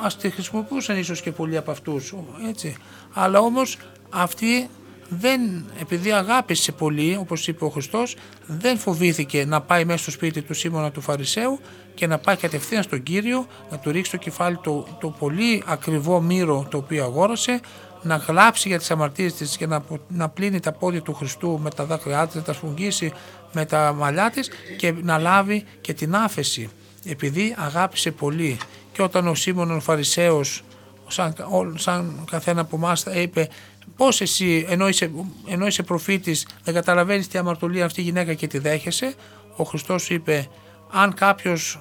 [0.03, 2.13] ας τη χρησιμοποιούσαν ίσως και πολλοί από αυτούς,
[2.49, 2.75] έτσι.
[3.13, 3.77] Αλλά όμως
[4.09, 4.69] αυτή
[5.09, 8.15] δεν, επειδή αγάπησε πολύ, όπως είπε ο Χριστός,
[8.45, 11.59] δεν φοβήθηκε να πάει μέσα στο σπίτι του Σίμωνα του Φαρισαίου
[11.93, 16.21] και να πάει κατευθείαν στον Κύριο, να του ρίξει το κεφάλι το, το πολύ ακριβό
[16.21, 17.59] μύρο το οποίο αγόρασε,
[18.01, 21.69] να γλάψει για τις αμαρτίες της και να, να πλύνει τα πόδια του Χριστού με
[21.69, 23.13] τα δάκρυά της, να τα σφουγγίσει
[23.53, 26.69] με τα μαλλιά της και να λάβει και την άφεση
[27.05, 28.57] επειδή αγάπησε πολύ.
[28.91, 30.63] Και όταν ο Σίμωνον Φαρισαίος
[31.07, 31.35] σαν,
[31.75, 33.49] σαν καθένα από εμάς είπε
[33.97, 35.11] πώς εσύ ενώ είσαι,
[35.47, 39.13] ενώ είσαι προφήτης δεν καταλαβαίνεις τι αμαρτωλία αυτή η γυναίκα και τη δέχεσαι
[39.55, 40.47] ο Χριστός είπε
[40.91, 41.79] αν κάποιος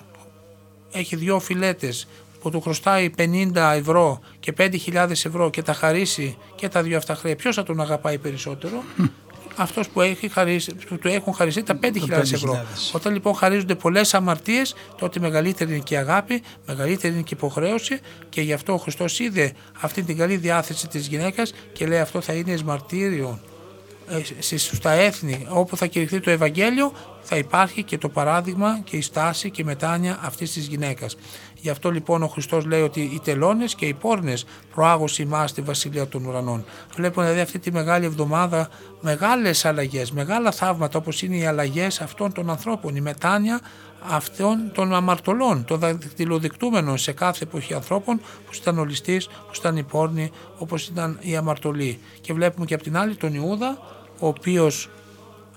[0.92, 2.08] έχει δυο φιλέτες
[2.40, 7.14] που του χρωστάει 50 ευρώ και 5.000 ευρώ και τα χαρίσει και τα δύο αυτά
[7.14, 8.82] χρέη, ποιος θα τον αγαπάει περισσότερο;
[9.56, 11.88] Αυτός που, έχει χαρίσει, που του έχουν χαριστεί τα 5.000
[12.32, 12.64] ευρώ.
[12.92, 17.36] Όταν λοιπόν χαρίζονται πολλές αμαρτίες, τότε μεγαλύτερη είναι και η αγάπη, μεγαλύτερη είναι και η
[17.36, 21.98] υποχρέωση και γι' αυτό ο Χριστός είδε αυτή την καλή διάθεση της γυναίκας και λέει
[21.98, 23.53] αυτό θα είναι εις μαρτύριο ε, στις-
[24.56, 26.92] στα έθνη όπου θα κηρυχθεί το Ευαγγέλιο
[27.26, 31.16] θα υπάρχει και το παράδειγμα και η στάση και η μετάνοια αυτής της γυναίκας.
[31.54, 35.60] Γι' αυτό λοιπόν ο Χριστός λέει ότι οι τελώνες και οι πόρνες προάγωση ημάς στη
[35.60, 36.64] Βασιλεία των Ουρανών.
[36.94, 38.68] Βλέπουμε δηλαδή αυτή τη μεγάλη εβδομάδα
[39.00, 43.60] μεγάλες αλλαγές, μεγάλα θαύματα όπως είναι οι αλλαγές αυτών των ανθρώπων, η μετάνοια
[44.06, 49.76] αυτών των αμαρτωλών, των δακτυλοδεικτούμενων σε κάθε εποχή ανθρώπων που ήταν ο ληστής, που ήταν
[49.76, 51.98] η πόρνη, όπως ήταν η αμαρτωλή.
[52.20, 53.78] Και βλέπουμε και από την άλλη τον Ιούδα,
[54.18, 54.88] ο οποίος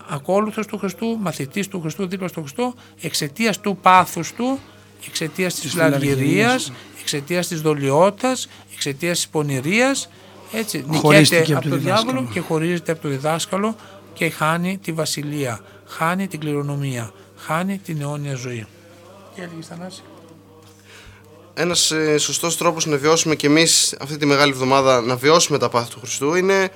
[0.10, 4.60] ακόλουθος του Χριστού, μαθητής του Χριστού δίπλα στον Χριστό, εξαιτίας του πάθους του,
[5.08, 6.72] εξαιτίας της Της λαργυρίας, λαργυρίας.
[7.02, 10.10] εξαιτίας της δολιότητας, εξαιτίας της πονηρίας,
[10.54, 12.30] έτσι, Χωρίστηκε νικέται από από το τον διάβολο διδάσκαλο.
[12.34, 13.76] και χωρίζεται από το διδάσκαλο
[14.14, 17.12] και χάνει τη βασιλεία, χάνει την κληρονομία,
[17.48, 18.66] χάνει την αιώνια ζωή.
[19.36, 20.02] Τι έλεγες Θανάση;
[21.54, 25.70] Ένας ε, σωστός τρόπος να βιώσουμε και εμείς αυτή τη μεγάλη εβδομάδα να βιώσουμε τα
[25.70, 26.70] πάθη του Χριστού είναι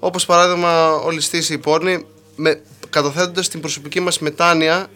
[0.00, 4.86] όπως παράδειγμα ο ληστής ή η πόρνη με, καταθέτοντας την προσωπική μας μετάνοια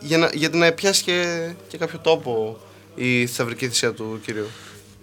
[0.00, 2.58] για να, για να πιάσει και, και κάποιο τόπο
[2.94, 4.46] η θησαυρική θυσία του Κυρίου.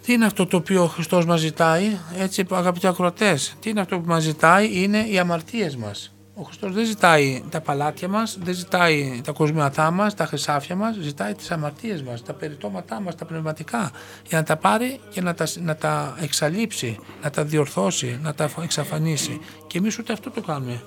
[0.05, 3.99] Τι είναι αυτό το οποίο ο Χριστός μας ζητάει, έτσι αγαπητοί ακροατές, τι είναι αυτό
[3.99, 6.11] που μας ζητάει, είναι οι αμαρτίες μας.
[6.39, 10.95] Ο Χριστός δεν ζητάει τα παλάτια μας, δεν ζητάει τα κοσμήματά μας, τα χρυσάφια μας,
[10.95, 13.91] ζητάει τις αμαρτίες μας, τα περιτώματά μας, τα πνευματικά,
[14.27, 18.49] για να τα πάρει και να τα, να τα εξαλείψει, να τα διορθώσει, να τα
[18.61, 19.39] εξαφανίσει.
[19.67, 20.81] Και εμείς ούτε αυτό το κάνουμε.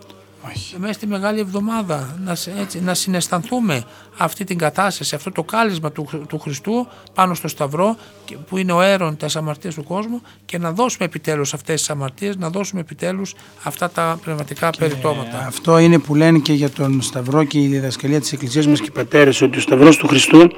[0.78, 3.82] Μέσα στη Μεγάλη Εβδομάδα να, σε- έτσι, να συναισθανθούμε
[4.16, 8.72] αυτή την κατάσταση, αυτό το κάλεσμα του, του Χριστού πάνω στο Σταυρό και- που είναι
[8.72, 12.80] ο αίρον της αμαρτίας του κόσμου και να δώσουμε επιτέλους αυτές τις αμαρτίες, να δώσουμε
[12.80, 15.44] επιτέλους αυτά τα πνευματικά περιτώματα.
[15.46, 18.86] Αυτό είναι που λένε και για τον Σταυρό και η διδασκαλία της Εκκλησίας μας και
[18.88, 20.50] οι πατέρες ότι ο Σταυρός του Χριστού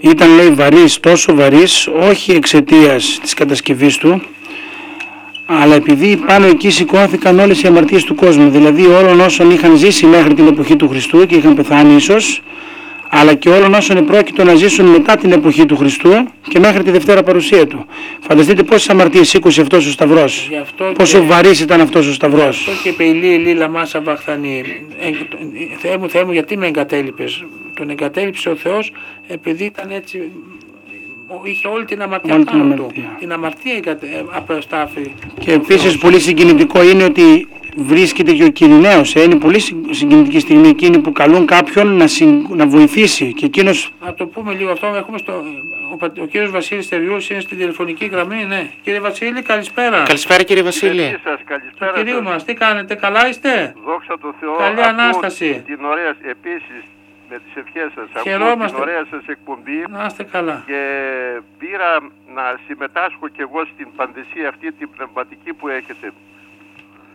[0.00, 4.22] ήταν λέει βαρύς, τόσο βαρύς όχι εξαιτίας της κατασκευής του
[5.46, 10.06] αλλά επειδή πάνω εκεί σηκώθηκαν όλες οι αμαρτίες του κόσμου δηλαδή όλων όσων είχαν ζήσει
[10.06, 12.40] μέχρι την εποχή του Χριστού και είχαν πεθάνει ίσως
[13.08, 16.10] αλλά και όλων όσων επρόκειτο να ζήσουν μετά την εποχή του Χριστού
[16.48, 17.86] και μέχρι τη Δευτέρα παρουσία του.
[18.20, 20.46] Φανταστείτε πόσες αμαρτίες σήκωσε αυτός ο Σταυρός.
[20.50, 22.56] Γι' αυτό Πόσο και- βαρύς ήταν αυτός ο Σταυρός.
[22.68, 24.62] Αυτό και είπε η Λή, Λίλα Μάσα Βαχθανή.
[25.00, 25.10] Ε,
[25.78, 28.92] Θεέ μου, Θεέ μου, γιατί με εγκατέλειπες; Τον εγκατέλειψε ο Θεός
[29.26, 30.30] επειδή ήταν έτσι, ο-
[31.44, 32.82] είχε όλη την αμαρτία Όλη την πάνω του.
[32.82, 33.16] αμαρτία.
[33.18, 35.12] Την αμαρτία εγκατε- ε, απεστάφη.
[35.38, 39.14] Και επίσης πολύ συγκινητικό είναι ότι βρίσκεται και ο Κυριναίος.
[39.16, 39.22] Ε.
[39.22, 43.92] Είναι πολύ συγκ- συγκινητική στιγμή εκείνη που καλούν κάποιον να, συν- να βοηθήσει και εκείνος
[44.04, 44.86] Να το πούμε λίγο αυτό.
[44.86, 45.32] Έχουμε στο,
[45.92, 48.44] ο, πα- ο κύριος Βασίλης Τεριούς είναι στην τηλεφωνική γραμμή.
[48.44, 48.70] Ναι.
[48.82, 50.02] Κύριε Βασίλη, καλησπέρα.
[50.02, 51.16] Καλησπέρα κύριε Βασίλη.
[51.24, 52.24] σας, καλησπέρα Του κυρίου σας.
[52.24, 54.56] μας, τι κάνετε, καλά είστε; Δόξα τω Θεώ.
[54.56, 55.62] Καλή ακούω Ανάσταση.
[55.66, 56.82] Την ωραία, επίσης
[57.30, 58.08] με τις ευχές σας.
[58.10, 58.74] Ακούω Χαιρόμαστε.
[58.76, 59.84] την ωραία σας εκπομπή.
[59.88, 60.62] Να είστε καλά.
[60.66, 60.82] Και
[61.58, 61.98] πήρα
[62.34, 66.12] να συμμετάσχω κι εγώ στην παντεσία αυτή την πνευματική που έχετε.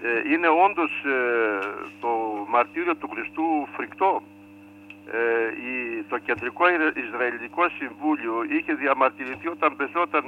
[0.03, 1.59] Ε, είναι όντως ε,
[2.01, 2.09] το
[2.49, 4.21] μαρτύριο του Χριστού φρικτό.
[5.11, 5.19] Ε,
[5.69, 10.23] η, το κεντρικό Ιρα- Ισραηλικό Συμβούλιο είχε διαμαρτυρηθεί όταν πεζόταν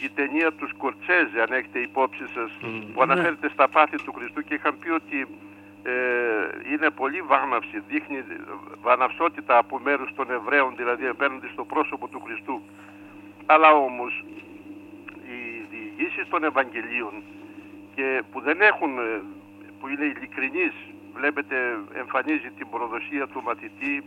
[0.00, 2.50] η ταινία τους Σκορτσέζε, αν έχετε υπόψη σας,
[2.94, 5.26] που αναφέρεται στα πάθη του Χριστού και είχαν πει ότι
[5.82, 5.92] ε,
[6.72, 8.24] είναι πολύ βάναυση, δείχνει
[8.82, 12.62] βαναυσότητα από μέρους των Εβραίων, δηλαδή απέναντι στο πρόσωπο του Χριστού.
[13.46, 14.24] Αλλά όμως
[15.30, 17.22] οι διηγήσεις των Ευαγγελίων
[17.94, 19.22] και που δεν έχουν, ε,
[19.80, 20.74] που είναι ειλικρινείς,
[21.14, 24.02] βλέπετε εμφανίζει την προδοσία του μαθητή,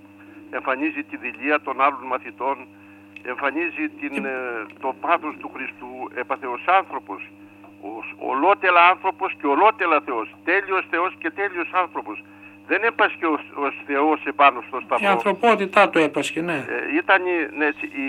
[0.50, 2.68] εμφανίζει τη δειλία των άλλων μαθητών,
[3.24, 7.32] εμφανίζει την, ε, το πάθος του Χριστού, έπαθε ως άνθρωπος, ως
[8.18, 12.24] ολότελα άνθρωπος και ολότελα Θεός, τέλειος Θεός και τέλειος άνθρωπος.
[12.68, 15.08] Δεν έπασχε ως, ως Θεός επάνω στο Η σταυρό.
[15.10, 16.54] ανθρωπότητά του έπασχε, ναι.
[16.70, 18.08] Ε, ήταν, οι- ναι, έτσι, οι,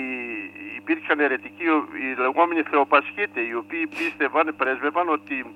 [0.77, 5.47] υπήρξαν αιρετικοί, ο- οι λεγόμενοι θεοπασχίτες, οι οποίοι πίστευαν, πρέσβευαν ότι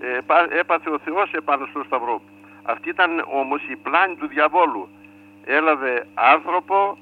[0.00, 2.22] ε, πα- έπαθε ο Θεός επάνω στο Σταυρό.
[2.62, 4.88] Αυτή ήταν όμως η πλάνη του διαβόλου.
[5.44, 6.98] Έλαβε άνθρωπο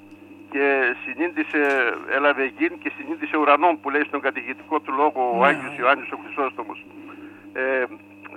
[0.51, 1.61] και συνήντησε,
[2.09, 5.47] έλαβε γην και συνήντησε ουρανόν που λέει στον κατηγητικό του λόγο ο Ναι.
[5.47, 6.85] Άγιος Ιωάννης ο Χρυσόστομος.
[7.53, 7.83] Ε,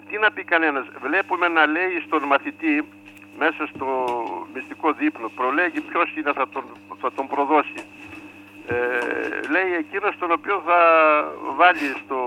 [0.09, 2.85] τι να πει κανένας, βλέπουμε να λέει στον μαθητή
[3.39, 3.87] μέσα στο
[4.55, 6.65] μυστικό δείπνο, προλέγει ποιος είναι θα τον,
[7.01, 7.81] θα τον προδώσει.
[8.67, 8.75] Ε,
[9.51, 10.79] λέει εκείνος τον οποίο θα
[11.57, 12.19] βάλει στο,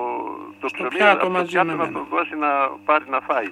[0.60, 1.92] το ψωμί πιάτο από το μαζί πιάτο με να μένα.
[1.92, 2.50] τον δώσει να
[2.86, 3.50] πάρει να φάει.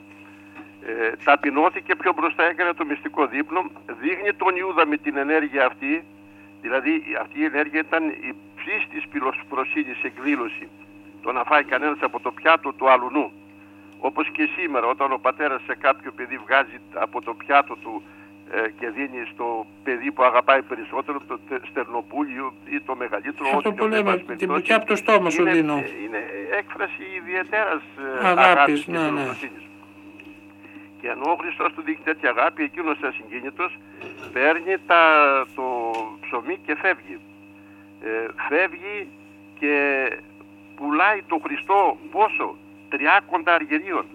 [0.88, 3.62] Ε, ταπεινώθηκε πιο μπροστά έκανε το μυστικό δείπνο,
[4.02, 6.06] δείχνει τον Ιούδα με την ενέργεια αυτή,
[6.66, 9.04] δηλαδή αυτή η ενέργεια ήταν η ψήστης
[9.50, 10.68] προσύνης εκδήλωση,
[11.24, 13.32] το να φάει κανένας από το πιάτο του αλουνού.
[14.00, 18.04] Όπως και σήμερα όταν ο πατέρας σε κάποιο παιδί βγάζει από το πιάτο του
[18.52, 23.58] ε, και δίνει στο παιδί που αγαπάει περισσότερο το τε- στερνοπούλιο ή το μεγαλύτερο Αυτό
[23.70, 25.74] ό,τι που και λέμε, πάση την περιπτώσει, μπουκιά από το στόμα σου είναι, δίνω.
[25.78, 26.22] ε, Είναι
[26.60, 27.82] έκφραση ιδιαίτερας
[28.22, 29.06] ε, Αγάπης, αγάπης και ναι, ναι.
[29.08, 29.64] φιλοφροσύνης.
[31.06, 33.78] Και ενώ ο Χριστός του δείχνει τέτοια αγάπη, εκείνος ασυγκίνητος
[34.34, 35.02] παίρνει τα,
[35.56, 35.64] το
[36.22, 37.18] ψωμί και φεύγει.
[38.02, 39.08] Ε, φεύγει
[39.60, 39.74] και
[40.76, 42.56] πουλάει το Χριστό πόσο,
[42.90, 44.06] τριάκοντα αργυρίων.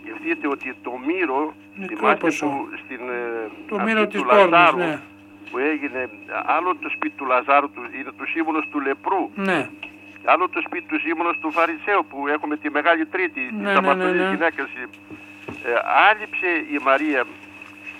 [0.00, 2.46] Σκεφτείτε ότι το μύρο, Μικρό θυμάστε ποσό.
[2.46, 5.00] που στην ε, Το αυτή μύρο του της πόρνης, Λαζάρου, ναι.
[5.50, 6.10] που έγινε,
[6.56, 9.68] άλλο το σπίτι του Λαζάρου του, είναι το σύμβολος του λεπρού, Ναι.
[10.24, 13.72] άλλο το σπίτι του σύμβολος του Φαρισαίου που έχουμε τη Μεγάλη Τρίτη, Ναι, τη ναι,
[13.74, 14.34] Σαββατολή ναι, ναι.
[14.34, 14.68] γυναίκας.
[15.64, 15.72] Ε,
[16.10, 17.24] άλυψε η Μαρία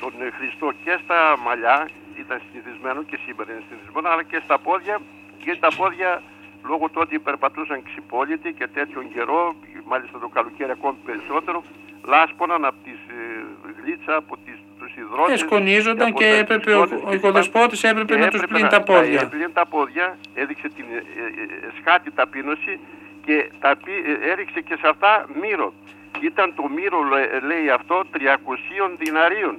[0.01, 1.89] τον ε, Χριστό και στα μαλλιά,
[2.23, 4.97] ήταν συνηθισμένο και σήμερα είναι συνηθισμένο, αλλά και στα πόδια,
[5.45, 6.23] γιατί τα πόδια
[6.71, 11.63] λόγω του ότι περπατούσαν ξυπόλυτοι και τέτοιον καιρό, μάλιστα το καλοκαίρι ακόμη περισσότερο,
[12.05, 15.35] λάσποναν από τις ε, γλίτσα, από τις, τους υδρότες.
[15.43, 18.53] Εσκονίζονταν από και τα έπρεπε ο, ιστότες ο και οικοδεσπότης έπρεπε και να τους έπρεπε
[18.53, 19.23] πλύνει να- τα πόδια.
[19.23, 22.79] να πλύνει τα πόδια, έδειξε την ε, ε, ε, σκάτη ταπείνωση
[23.25, 25.75] και τα, πι- ε, έριξε και σε αυτά μύρο.
[26.21, 29.57] Ήταν το μύρο, λέ- λέει αυτό, 300 διναρίων.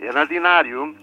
[0.00, 0.94] Ένα δινάριο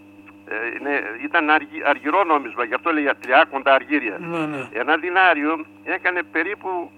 [0.48, 4.18] ε, είναι, ήταν αργυ, αργυρό νόμισμα, γι' αυτό λέει τριάκοντα αργύρια.
[4.20, 4.68] Ναι, ναι.
[4.72, 6.92] Ένα δινάριο έκανε περίπου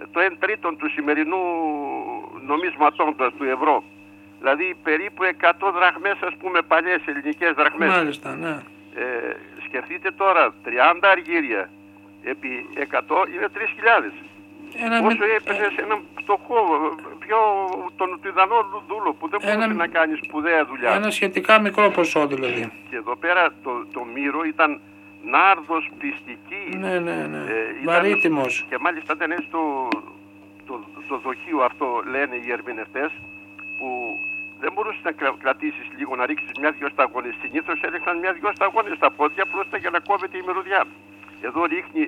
[0.00, 1.38] ε, το 1 τρίτον του σημερινού
[2.46, 3.84] νομίσματόντος του ευρώ.
[4.38, 7.88] Δηλαδή περίπου 100 δραχμές, ας πούμε, παλιές ελληνικές δραχμές.
[7.88, 8.56] Μάλιστα, ναι.
[8.94, 9.36] Ε,
[9.66, 11.70] σκεφτείτε τώρα, 30 αργύρια
[12.22, 14.12] επί 100 είναι 3.000.
[14.76, 16.56] Ένα Όσο με- έπαιζε σε έναν φτωχό,
[17.18, 17.36] πιο
[17.96, 20.90] τον Τουιδανό δούλο που δεν μπορούσε να κάνει σπουδαία δουλειά.
[20.94, 22.72] Ένα σχετικά μικρό ποσό δηλαδή.
[22.90, 24.80] Και εδώ πέρα το, το μύρο ήταν
[25.22, 26.76] νάρδος πιστική.
[26.76, 27.36] Ναι, ναι, ναι.
[27.38, 27.42] Ε,
[27.82, 28.66] ήταν- Βαρύτιμος.
[28.68, 29.88] Και μάλιστα ήταν έτσι το,
[30.66, 33.10] το, το δοχείο αυτό λένε οι ερμηνευτές
[33.78, 34.18] που
[34.60, 37.34] δεν μπορούσες να κρα- κρατήσεις λίγο να ρίξεις μια-δυο σταγόνες.
[37.42, 40.84] Συνήθως έριχναν μια-δυο σταγόνες στα πόδια απλώς για να κόβεται η μυρωδιά.
[41.40, 42.04] Εδώ ρίχνει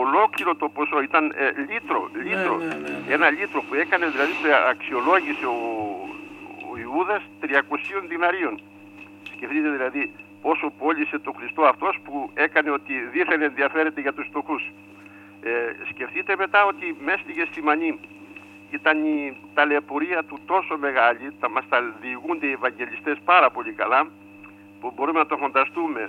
[0.00, 2.56] ολόκληρο το ποσό, ήταν ε, λίτρο, λίτρο.
[2.56, 3.12] ναι, ναι, ναι.
[3.14, 5.58] Ένα λίτρο που έκανε δηλαδή το αξιολόγησε ο,
[6.70, 7.46] ο Ιούδας 300
[8.08, 8.60] διναρίων.
[9.34, 10.12] Σκεφτείτε δηλαδή
[10.42, 14.72] πόσο πώλησε το Χριστό αυτός που έκανε ότι δίθεν ενδιαφέρεται για τους φτωχούς.
[15.42, 15.50] Ε,
[15.90, 17.98] σκεφτείτε μετά ότι μέστηκε στη Μανή
[18.70, 24.06] ήταν η ταλαιπωρία του τόσο μεγάλη, τα μας τα διηγούνται οι Ευαγγελιστές πάρα πολύ καλά,
[24.80, 26.08] που μπορούμε να το φανταστούμε,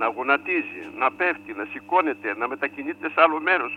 [0.00, 3.72] να γονατίζει, να πέφτει, να σηκώνεται, να μετακινείται σε άλλο μέρος.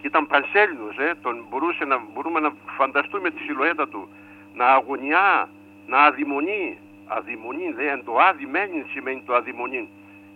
[0.00, 4.08] Και ήταν πανσέλινος, ε, τον μπορούσε να, μπορούμε να φανταστούμε τη σιλουέτα του,
[4.54, 5.48] να αγωνιά,
[5.86, 9.88] να αδειμονεί, αδειμονεί, λέει, εν το αδειμένει σημαίνει το αδειμονεί.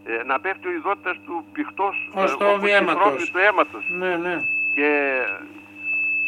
[0.05, 3.03] Ε, να πέφτει ο ειδότητας του πηχτός, Ως ε, το όπως η αίματος.
[3.03, 3.85] τρόπη του αίματος.
[4.01, 4.37] Ναι, ναι.
[4.75, 4.89] Και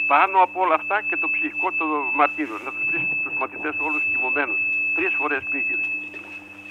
[0.07, 2.59] πάνω από όλα αυτά και το ψυχικό το μαρτύριο.
[2.65, 4.61] Να τους βρίσκει τους μαθητές όλους κοιμωμένους.
[4.97, 5.85] Τρεις φορές πήγαινε.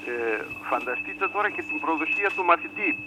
[0.07, 2.97] Ε, φανταστείτε τώρα και την προδοσία του μαθητή.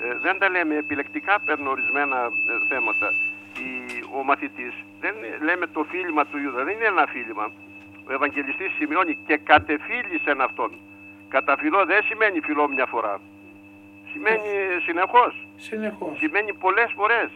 [0.00, 3.08] Ε, δεν τα λέμε επιλεκτικά, παίρνω ορισμένα ε, θέματα.
[3.58, 3.68] Η,
[4.18, 7.50] ο μαθητής, δεν είναι- λέμε το φίλημα του Ιούδα, δεν είναι ένα φίλημα.
[8.08, 10.70] Ο Ευαγγελιστής σημειώνει και κατεφίλησεν αυτόν.
[11.28, 13.20] Καταφυλώ δεν σημαίνει φιλό μια φορά.
[14.12, 15.46] Σημαίνει συνεχώς.
[15.56, 16.18] Συνεχώς.
[16.18, 17.30] Σημαίνει πολλές φορές.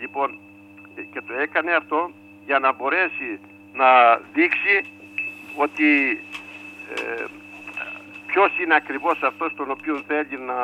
[0.00, 0.38] Λοιπόν,
[0.94, 2.10] ε, και το έκανε αυτό
[2.46, 3.38] για να μπορέσει
[3.72, 4.84] να δείξει
[5.56, 6.20] ότι
[6.94, 7.24] ε,
[8.30, 10.60] ποιος είναι ακριβώς αυτός τον οποίο θέλει να,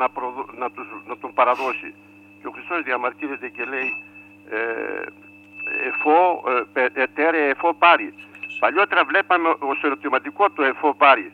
[0.00, 1.94] να, προδο- να, τους, να τον παραδώσει.
[2.40, 3.88] Και ο Χριστός διαμαρτύρεται και λέει
[4.50, 5.02] ε,
[5.88, 8.14] εφό, ε, πε- ετέρε εφό πάρει.
[8.58, 11.32] Παλιότερα βλέπαμε ως ερωτηματικό το εφό πάρει.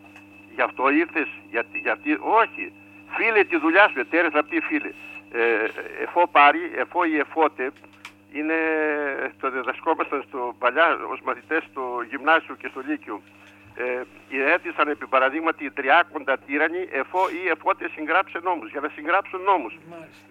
[0.54, 2.72] Γι' αυτό ήρθες, γιατί, γιατί, όχι.
[3.16, 4.90] Φίλε τη δουλειά σου, ετέρε θα πει φίλε.
[5.32, 5.68] Ε,
[6.02, 7.72] εφό πάρει, εφό ή εφότε,
[8.32, 8.54] είναι,
[9.40, 13.22] το διδασκόμασταν στο παλιά ως μαθητές στο γυμνάσιο και στο λύκειο.
[13.76, 19.40] Ε, Ιερέτησαν επί παραδείγματι οι τριάκοντα τύρανοι εφό ή εφότε συγγράψε νόμους, για να συγγράψουν
[19.42, 19.78] νόμους.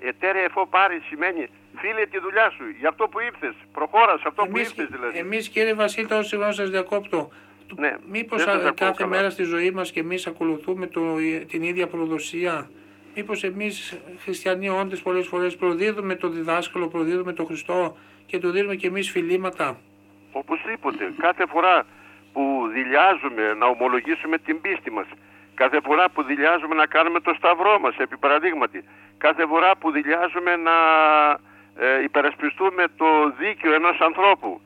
[0.01, 4.43] Ετέρε εφό πάρει σημαίνει φίλε τη δουλειά σου, για αυτό που ήρθες, προχώρα σε αυτό
[4.43, 5.17] που Εμείς, ήρθες δηλαδή.
[5.17, 7.31] εμείς κύριε Βασίλη, τώρα συγγνώμη σας διακόπτω.
[7.77, 9.09] Ναι, Μήπως δεν σας α, ακούω κάθε καλά.
[9.15, 11.01] μέρα στη ζωή μας και εμείς ακολουθούμε το,
[11.47, 12.69] την ίδια προδοσία.
[13.15, 18.75] Μήπως εμείς χριστιανοί όντες πολλές φορές προδίδουμε το διδάσκαλο, προδίδουμε το Χριστό και του δίνουμε
[18.75, 19.79] και εμείς φιλήματα.
[20.31, 21.13] Οπωσδήποτε.
[21.17, 21.85] Κάθε φορά
[22.33, 25.07] που δηλιάζουμε να ομολογήσουμε την πίστη μας,
[25.53, 28.83] κάθε φορά που δηλιάζουμε να κάνουμε το σταυρό μας, επί παραδείγματι,
[29.17, 30.77] κάθε φορά που δηλιάζουμε να
[31.85, 33.05] ε, υπερασπιστούμε το
[33.39, 34.61] δίκαιο ενός ανθρώπου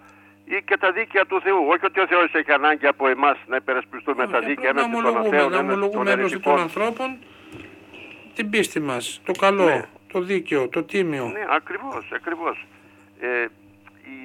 [0.45, 1.65] ή και τα δίκαια του Θεού.
[1.67, 5.05] Όχι ότι ο Θεός έχει ανάγκη από εμάς να υπερασπιστούμε τα δίκαια να έναντι των
[5.05, 6.59] ομολογούμε, αθέων, να έναντι των ομολογούμε ένωση των ερετικών.
[6.59, 7.17] ανθρώπων
[8.35, 11.25] την πίστη μας, το καλό, το δίκαιο, το τίμιο.
[11.25, 12.65] Ναι, ακριβώς, ακριβώς.
[13.19, 13.41] Ε,
[14.03, 14.17] η,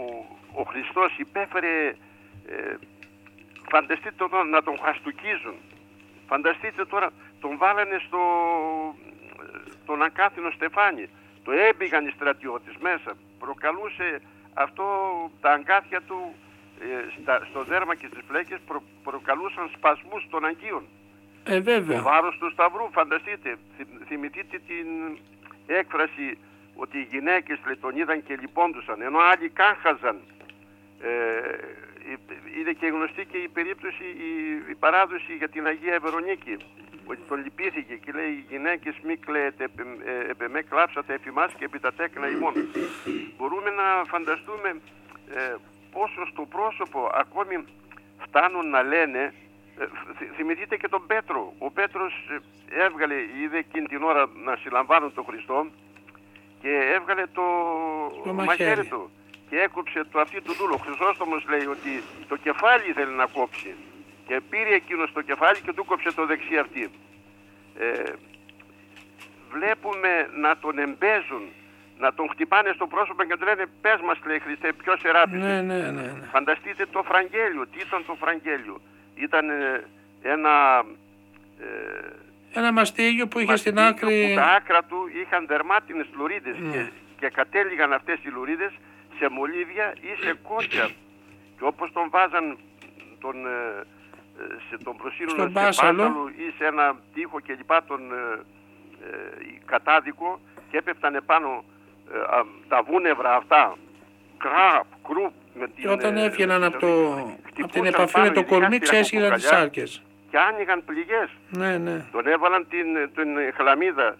[0.00, 0.26] ο,
[0.60, 1.94] ο Χριστός υπέφερε,
[2.46, 2.74] ε,
[3.70, 5.54] φανταστείτε τώρα να τον χαστουκίζουν.
[6.26, 8.20] Φανταστείτε τώρα, τον βάλανε στο,
[9.86, 11.08] τον ακάθινο στεφάνι.
[11.44, 13.16] Το έμπηγαν οι στρατιώτες μέσα.
[13.38, 14.22] Προκαλούσε
[14.54, 14.84] αυτό
[15.40, 16.34] τα αγκάθια του
[16.80, 20.84] ε, στα, στο δέρμα και στις φλέκες προ, προκαλούσαν σπασμούς των αγκίων.
[21.44, 21.96] Ε, βέβαια.
[21.96, 24.86] Το βάρος του σταυρού, φανταστείτε, Θυ- θυμηθείτε την
[25.66, 26.38] έκφραση
[26.74, 30.20] ότι οι γυναίκες λέει, τον είδαν και λιπόντουσαν, ενώ άλλοι κάχαζαν.
[31.00, 31.58] Ε, ε,
[32.58, 34.30] είναι και γνωστή και η περίπτωση, η,
[34.70, 36.56] η παράδοση για την Αγία Βερονίκη,
[37.06, 39.84] ότι τον λυπήθηκε και λέει οι γυναίκες μη κλαίετε, επ, ε,
[40.30, 42.52] επ' εμέ κλάψατε εφημάς και επί τα τέκνα ημών.
[43.36, 44.68] Μπορούμε να φανταστούμε
[45.34, 45.54] ε,
[45.92, 47.64] πόσο στο πρόσωπο ακόμη
[48.26, 49.34] φτάνουν να λένε
[49.78, 49.84] ε,
[50.18, 51.52] θυ- θυμηθείτε και τον Πέτρο.
[51.58, 55.66] Ο Πέτρος ε, έβγαλε, είδε εκείνη την ώρα να συλλαμβάνουν τον Χριστό
[56.60, 57.42] και έβγαλε το,
[58.24, 58.68] Το μαχαίρι.
[58.68, 58.86] μαχαίρι.
[58.88, 59.10] του
[59.52, 60.74] και έκοψε το αυτή του δούλο.
[60.74, 63.74] Ο Χρυσόστομος λέει ότι το κεφάλι ήθελε να κόψει
[64.26, 66.90] και πήρε εκείνος το κεφάλι και του κόψε το δεξί αυτή.
[67.78, 68.12] Ε,
[69.52, 70.12] βλέπουμε
[70.44, 71.44] να τον εμπέζουν,
[71.98, 75.46] να τον χτυπάνε στο πρόσωπο και του λένε πες μας λέει Χριστέ ποιος σε ράπησε.
[75.46, 75.90] Ναι, ναι, ναι.
[75.90, 76.28] ναι.
[76.32, 77.66] Φανταστείτε το Φραγγέλιο.
[77.72, 78.80] Τι ήταν το Φραγγέλιο.
[79.14, 79.84] Ήταν ε,
[80.22, 80.84] ένα
[81.60, 84.28] ε, Ένα μαστίγιο που είχε στην μαστίγιο άκρη.
[84.28, 86.72] που τα άκρα του είχαν δερμάτινες λουρίδες Ναι.
[86.72, 86.82] και,
[87.22, 88.72] και κατέληγαν αυτές οι λουρίδες
[89.18, 90.86] σε μολύβια ή σε κότσια.
[91.56, 92.58] Και όπως τον βάζαν
[93.20, 93.50] τον, ε,
[94.38, 96.02] ε, σε τον προσύνολο Στον σε μπάσαλο.
[96.02, 98.40] μπάσαλο ή σε ένα τοίχο και λοιπά τον ε,
[99.06, 101.64] ε, κατάδικο και έπεφταν επάνω
[102.14, 103.76] ε, α, τα βούνευρα αυτά
[104.38, 108.26] κραπ, κρουπ με την, Και όταν ε, έφυγαιναν από, το, από την χτυπούσαν επαφή πάνω,
[108.26, 110.02] με το ειδικά κορμί, στη ξέσχιζαν τις ραχοκοκαλιά άρκες.
[110.30, 111.28] και άνοιγαν πληγές.
[111.50, 112.04] Ναι, ναι.
[112.12, 114.16] Τον έβαλαν την, την χλαμίδα ε,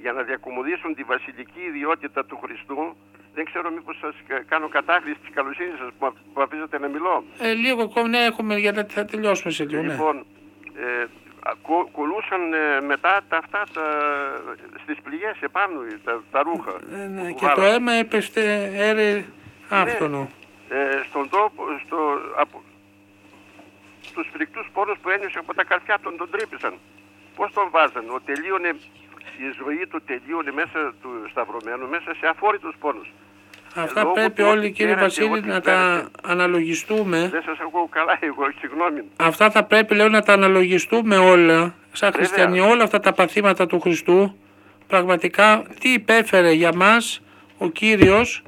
[0.00, 2.96] για να διακομωδήσουν τη βασιλική ιδιότητα του Χριστού.
[3.34, 6.88] Δεν ξέρω μήπως σας κα- κάνω κατάχρηση της καλοσύνης σας που, α- που αφήσατε να
[6.88, 7.24] μιλώ.
[7.38, 9.92] Ε, λίγο ακόμη, ναι, έχουμε, γιατί θα τελειώσουμε σε λίγο, ναι.
[9.92, 10.16] Λοιπόν,
[10.76, 11.02] ε,
[11.48, 13.84] α- κο- κολούσαν ε, μετά τα αυτά τα,
[14.82, 16.74] στις πληγές επάνω τα, τα ρούχα.
[17.02, 17.74] Ε, ναι, που Και το βάλανε.
[17.74, 19.24] αίμα έπεσε έρε
[19.68, 20.28] άφθονο.
[20.68, 21.98] ε, στον τόπο, στο,
[22.36, 22.62] από,
[24.02, 26.74] στους φρικτούς πόρους που ένιωσε από τα καρφιά τον τον τρύπησαν.
[27.36, 28.70] Πώς τον βάζαν, ο τελείωνε,
[29.46, 33.08] η ζωή του τελείωνε μέσα του σταυρωμένου, μέσα σε αφόρητους πόνους.
[33.76, 36.08] Αυτά Λόγω πρέπει του ότι όλοι κύριε πέρασε Βασίλη ό,τι να πέρασε.
[36.22, 37.28] τα αναλογιστούμε.
[37.32, 39.02] Δεν σας ακούω καλά εγώ, συγγνώμη.
[39.16, 42.26] Αυτά θα πρέπει λέω να τα αναλογιστούμε όλα, σαν Βέβαια.
[42.26, 44.36] χριστιανοί, όλα αυτά τα παθήματα του Χριστού.
[44.86, 47.20] Πραγματικά τι υπέφερε για μας
[47.58, 48.42] ο Κύριος,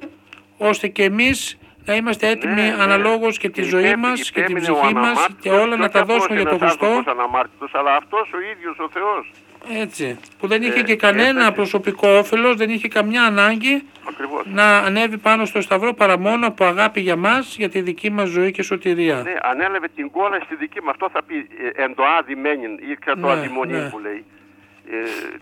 [0.57, 2.83] ώστε και εμείς να είμαστε έτοιμοι Ναι, ναι.
[2.83, 5.77] αναλόγως και τη ζωή Υπέ- μας και την υπέμεινε ο ψυχή μας αναμάρτητος και όλα
[5.77, 6.87] να όχι τα απλώς δώσουμε για τον ένας Χριστό.
[6.87, 9.31] άνθρωπος αναμάρτητος, αλλά αυτός ο ίδιος ο Θεός.
[9.69, 10.19] Έτσι.
[10.39, 11.51] Που δεν είχε Ε, και κανένα έφτασε.
[11.53, 14.43] προσωπικό όφελος, δεν είχε καμιά ανάγκη Ακριβώς.
[14.47, 18.29] να ανέβει πάνω στο Σταυρό παρά μόνο από αγάπη για μας, για τη δική μας
[18.29, 19.23] ζωή και σωτηρία.
[19.23, 20.91] Ναι, ανέλαβε την κόλλα στη δική μου.
[20.91, 21.37] Αυτό θα πει
[21.77, 23.89] ε, εν το άδει μένιν ή κατά το Ναι, αδειμονή ναι.
[23.91, 24.25] που λέει.
[24.91, 24.97] Ε,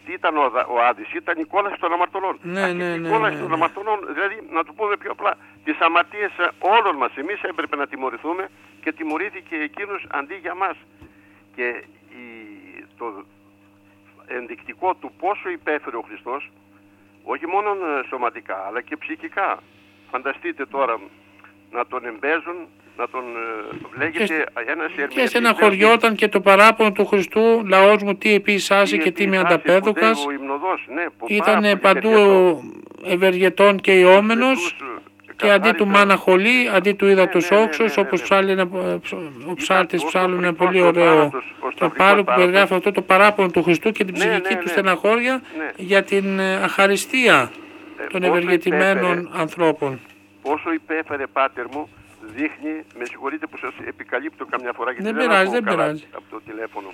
[0.04, 2.38] τι ήταν ο, Δα- ο Άδης, ήταν η κόλαση των αμαρτωλών.
[2.42, 3.54] Ναι, Α, και ναι, η ναι, κόλαση ναι, των ναι.
[3.54, 5.32] αμαρτωλών, δηλαδή να το πούμε πιο απλά,
[5.64, 7.12] τις αμαρτίες ε, όλων μας.
[7.22, 8.48] Εμείς έπρεπε να τιμωρηθούμε
[8.82, 10.76] και τιμωρήθηκε εκείνος αντί για μας.
[11.56, 11.66] Και
[12.20, 12.24] η,
[12.98, 13.24] το
[14.26, 16.50] ενδεικτικό του πόσο υπέφερε ο Χριστός,
[17.24, 19.58] όχι μόνο ε, σωματικά, αλλά και ψυχικά.
[20.10, 21.00] Φανταστείτε τώρα
[21.72, 22.56] να τον εμπέζουν,
[22.96, 24.34] να τον ε, λέγεται
[24.66, 29.26] ένας Και ερμηνευτής, στεναχωριόταν και το παράπονο του Χριστού, λαός μου τι επίσάσαι και τι
[29.26, 30.26] με ανταπέδωκας.
[30.26, 32.62] Ο υμνοδός, ναι, που πάρα Ήταν πολύ παντού ταιριαστό.
[33.04, 34.76] ευεργετών και ιόμενος
[35.36, 38.18] και αντί του καθάρισε- μάνα χολή, αντί του είδα τους ναι, ναι, όξος, ναι, όπως
[38.20, 38.24] ναι.
[38.26, 38.68] ψάλλει ένα-
[39.50, 42.24] ο ψάλτης ο ψάλλουν ένα σταυρικός πολύ ο ωραίο θάνατος, ο το σταυρικός πάρο που
[42.26, 42.44] θάνατος.
[42.44, 44.70] περιγράφει αυτό το παράπονο του Χριστού και την Ναι, ψυχική ναι, του ναι.
[44.70, 45.70] στεναχώρια Ναι.
[45.76, 47.50] για την ε, αχαριστία
[48.10, 49.40] των πόσο ευεργετημένων υπέφερε.
[49.42, 50.00] ανθρώπων.
[50.42, 51.88] Όσο υπέφερε πάτερ μου,
[52.36, 55.76] δείχνει, με συγχωρείτε που σας επικαλύπτω καμιά φορά γιατί Δεν δεν, πειράζει, ακούω δεν καλά
[55.82, 56.04] πειράζει.
[56.14, 56.90] από το τηλέφωνο.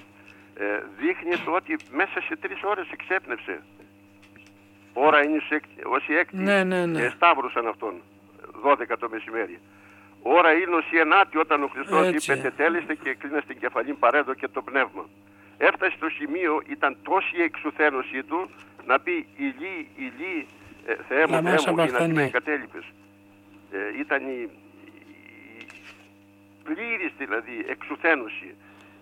[0.57, 0.64] Ε,
[1.01, 3.62] δείχνει το ότι μέσα σε τρεις ώρες εξέπνευσε.
[4.93, 5.39] Ώρα είναι
[5.97, 7.01] όσοι έκτη Ναι, ναι, ναι.
[7.01, 7.95] και σταύρωσαν αυτόν,
[8.64, 9.59] 12 το μεσημέρι.
[10.23, 12.33] Ώρα είναι όσοι ενάτη όταν ο Χριστός Έτσι.
[12.33, 15.09] είπε τετέλεστε και κλείνε στην κεφαλή παρέδω και το πνεύμα.
[15.59, 18.51] Έφτασε στο σημείο, ήταν τόση η εξουθένωσή του
[18.87, 20.47] να πει ηλί, ηλί,
[20.87, 22.12] ε, Θεέ μου, Λαμάσα Θεέ μου, είναι βαχθανή.
[22.12, 22.85] με εγκατέλειπες.
[23.73, 24.51] Ε, ήταν η,
[25.61, 25.66] η
[26.64, 28.55] πλήρης δηλαδή εξουθένωση.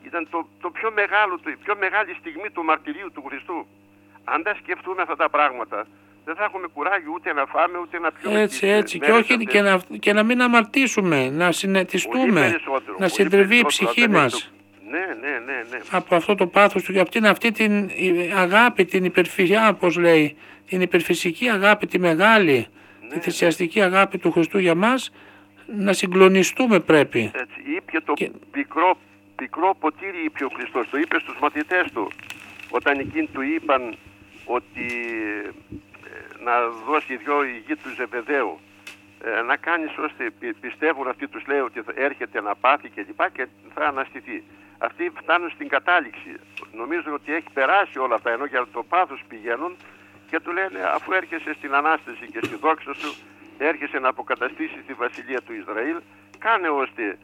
[0.04, 3.66] Ήταν το, το πιο μεγάλο, το, η πιο μεγάλη στιγμή του μαρτυρίου του Χριστού.
[4.24, 5.86] Αν δεν σκεφτούμε αυτά τα πράγματα,
[6.28, 8.40] δεν θα έχουμε κουράγιο ούτε να φάμε ούτε να πιούμε.
[8.40, 8.98] Έτσι, τις, ε, έτσι.
[8.98, 9.52] Και, μέρες όχι, αυτές.
[9.52, 13.90] και, να, και να μην αμαρτήσουμε, να Πολύ συνετιστούμε, περισσότερο, να πολύ συντριβεί η περισσότερο,
[13.90, 14.34] ψυχή δεν μας.
[14.34, 14.56] έχει το-
[14.90, 14.98] Ναι,
[15.28, 15.78] ναι, ναι, ναι.
[15.90, 19.96] από αυτό το πάθος του και από την αυτή την η- αγάπη, την υπερφυσιά, όπως
[19.96, 20.36] λέει,
[20.68, 22.66] την υπερφυσική αγάπη, τη μεγάλη,
[23.00, 25.10] Ναι, τη θυσιαστική αγάπη του Χριστού για μας,
[25.76, 27.30] να συγκλονιστούμε πρέπει.
[27.34, 28.12] Έτσι, είπε το
[28.50, 28.98] πικρό,
[29.36, 32.10] πικρό ποτήρι είπε ο Χριστός, το είπε στους μαθητές του,
[32.70, 33.94] όταν εκείνοι του είπαν
[34.44, 34.86] ότι
[35.46, 35.50] ε,
[36.48, 36.56] να
[36.88, 38.60] δώσει δυο η γη τους Ζεβεδαίου
[39.24, 43.04] ε, να κάνεις ώστε πι- πιστεύουν αυτοί τους λέει ότι θα έρχεται να πάθει και
[43.06, 44.44] λοιπά και θα αναστηθεί.
[44.78, 46.34] Αυτοί φτάνουν στην κατάληξη.
[46.72, 49.76] Νομίζω ότι έχει περάσει όλα αυτά ενώ για το πάθος πηγαίνουν
[50.30, 53.14] και του λένε αφού έρχεσαι στην Ανάσταση και στη δόξα σου
[53.58, 55.96] έρχεσαι να αποκαταστήσεις τη βασιλεία του Ισραήλ
[56.38, 57.18] κάνε ώστε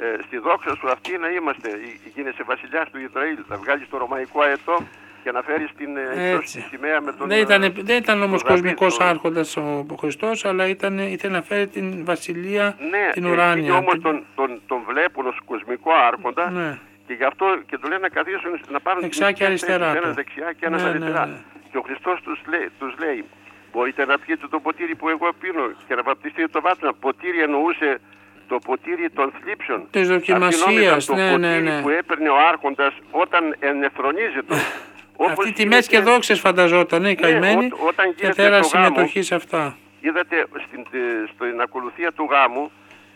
[0.00, 3.96] ε, στη δόξα σου αυτή να είμαστε Ι- γίνεσαι βασιλιάς του Ισραήλ θα βγάλεις το
[3.98, 4.76] ρωμαϊκό αετό
[5.22, 8.22] και να φέρεις την ε, ίσως της σημαία με τον Δεν ήταν, ε, δεν ήταν
[8.22, 12.76] όμως τον Δαβίδ, κοσμικός τον- άρχοντας ο Χριστός, αλλά ήταν, ήθελε να φέρει την βασιλεία
[12.90, 13.52] Ναι, την και ουράνια.
[13.52, 16.78] εκείνοι όμως Την- τον, τον, τον βλέπουν ως κοσμικό άρχοντα Ναι.
[17.06, 19.92] και γι' αυτό και του λένε να καθίσουν, να πάρουν Δεξιά τις και αριστερά θέσεις,
[19.98, 20.02] του.
[20.04, 21.26] ένας δεξιά και ένας Ναι, ναι, αριστερά.
[21.26, 21.36] ναι.
[21.70, 23.24] Και ο Χριστός τους λέει, τους λέει,
[23.72, 26.92] μπορείτε να πιείτε το ποτήρι που εγώ πίνω και να βαπτιστείτε το βάπτισμα.
[27.00, 28.00] Ποτήρι εννοούσε
[28.48, 29.86] το ποτήρι των θλίψεων.
[29.90, 31.82] Της δοκιμασίας, Αυτήν ήταν το ναι, ναι, ποτήρι ναι.
[31.82, 34.54] που έπαιρνε ο άρχοντας όταν ενεφρονίζεται.
[34.54, 34.60] Όπως
[35.28, 38.84] Αυτή τιμές και γίνεται- δόξες φανταζόταν, ε, καημένη, ό- όταν και γίνεται θέλα το γάμο,
[38.86, 39.76] συμμετοχή σε αυτά.
[40.00, 42.70] Είδατε στην, τε- στην ακολουθία του γάμου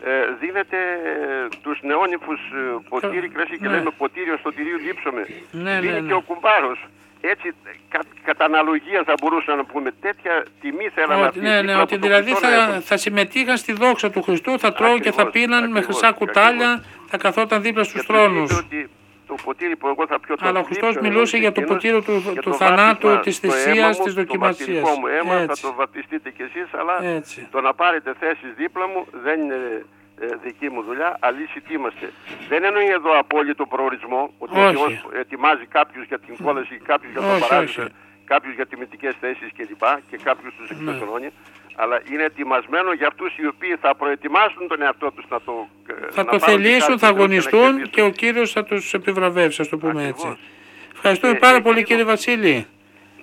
[0.05, 3.75] ε, δίνεται ε, τους νεόνυφους ε, ποτήρι κρασί και Ναι.
[3.75, 5.25] λέμε ποτήριο στο τυρίο λείψαμε.
[5.51, 6.07] Ναι, Δίνει ναι, ναι.
[6.07, 6.85] και ο κουμπάρος.
[7.21, 7.51] Έτσι
[7.89, 11.97] κα, κατά αναλογία θα μπορούσαμε να πούμε τέτοια τιμή θέλαμε να Ότι, ναι, ναι, ότι
[11.97, 15.79] δηλαδή θα, θα συμμετείχαν στη δόξα του Χριστού, θα τρώγαν και θα Ακριβώς, πίναν με
[15.79, 18.51] ακριβώς, χρυσά κουτάλια, θα καθόταν δίπλα στους θρόνους.
[18.57, 18.89] ότι
[19.27, 21.61] το ποτήρι που εγώ θα πιω το Αλλά ο Χριστός θλίψεων, μιλούσε εγώ για το
[21.61, 24.19] εκείνος, ποτήρι του- και του το θανάτου, βάπτισμα, της το αίμα θυσίας, μου, της Το
[24.21, 24.67] δοκιμασίας.
[24.69, 25.61] βαπτιστικό μου αίμα θα Έτσι.
[25.61, 27.47] το βαπτιστείτε κι εσείς, αλλά Έτσι.
[27.51, 29.85] το να πάρετε θέσεις δίπλα μου δεν είναι
[30.21, 32.11] ε, δική μου δουλειά, αλήσιτοι είμαστε.
[32.49, 34.75] Δεν εννοεί εδώ απόλυτο προορισμό, ότι ο Όχι.
[34.75, 37.91] Θεός ετοιμάζει κάποιους για την κόλαση, κάποιους για το Όχι, παράδεισο, όχι.
[38.25, 39.83] κάποιους για τιμητικές θέσεις κλπ.
[40.09, 40.75] και κάποιους τους Ναι.
[40.91, 41.29] εξωτερώνει.
[41.75, 45.93] Αλλά είναι ετοιμασμένο για αυτούς οι οποίοι θα προετοιμάσουν τον εαυτό τους να το ε,
[45.93, 47.89] Θα να το πάρουν την θελήσουν, κάρτα θα και να αγωνιστούν κερδίσουν.
[47.89, 50.37] και ο Κύριος θα τους επιβραβεύσει, ας το πούμε έτσι.
[50.93, 52.65] Ευχαριστούμε Ε, πάρα ε, πολύ εκείνο- κύριε Βασίλη.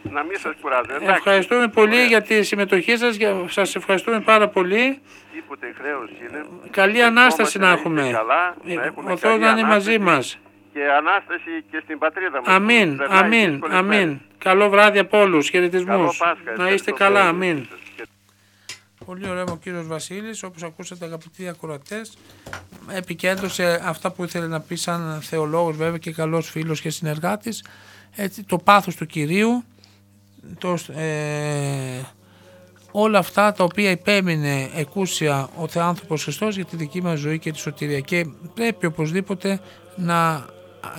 [0.03, 0.85] Να μην σας κουράζω.
[0.95, 1.15] εντάξει.
[1.17, 4.99] Ευχαριστούμε πολύ για τη συμμετοχή σας, για- σας ευχαριστούμε πάρα πολύ.
[5.35, 6.45] Τίποτε χρέος είναι.
[6.71, 8.01] Καλή Ανάσταση να Ευχόμαστε έχουμε.
[8.09, 10.39] είστε Καλά, Ε, να έχουμε Ο Θεός καλή να είναι μαζί Ανάσταση μας.
[10.73, 12.55] Και Ανάσταση και στην πατρίδα μας.
[12.57, 13.99] Αμήν, που περνάει αμήν, δύσκολες αμήν.
[13.99, 14.17] μέρες.
[14.39, 16.17] Καλό βράδυ από όλους, Καλό χαιρετισμούς.
[16.19, 17.29] Πάσχα, Να ευχαριστώ είστε καλά, πολύ.
[17.29, 17.67] αμήν.
[19.05, 22.13] Πολύ ωραίο ο κύριος Βασίλης, όπως ακούσατε αγαπητοί ακροατές,
[22.89, 27.65] επικέντρωσε αυτά που ήθελε να πει σαν θεολόγος βέβαια και καλός φίλος και συνεργάτης,
[28.17, 29.65] έτσι, το πάθος του Κυρίου,
[30.59, 32.01] το, ε,
[32.91, 37.53] όλα αυτά τα οποία υπέμεινε εκούσια ο Θεάνθρωπος Χριστός για τη δική μας ζωή και
[37.53, 38.01] τη σωτηρία.
[38.01, 39.61] Και πρέπει οπωσδήποτε
[39.97, 40.47] να,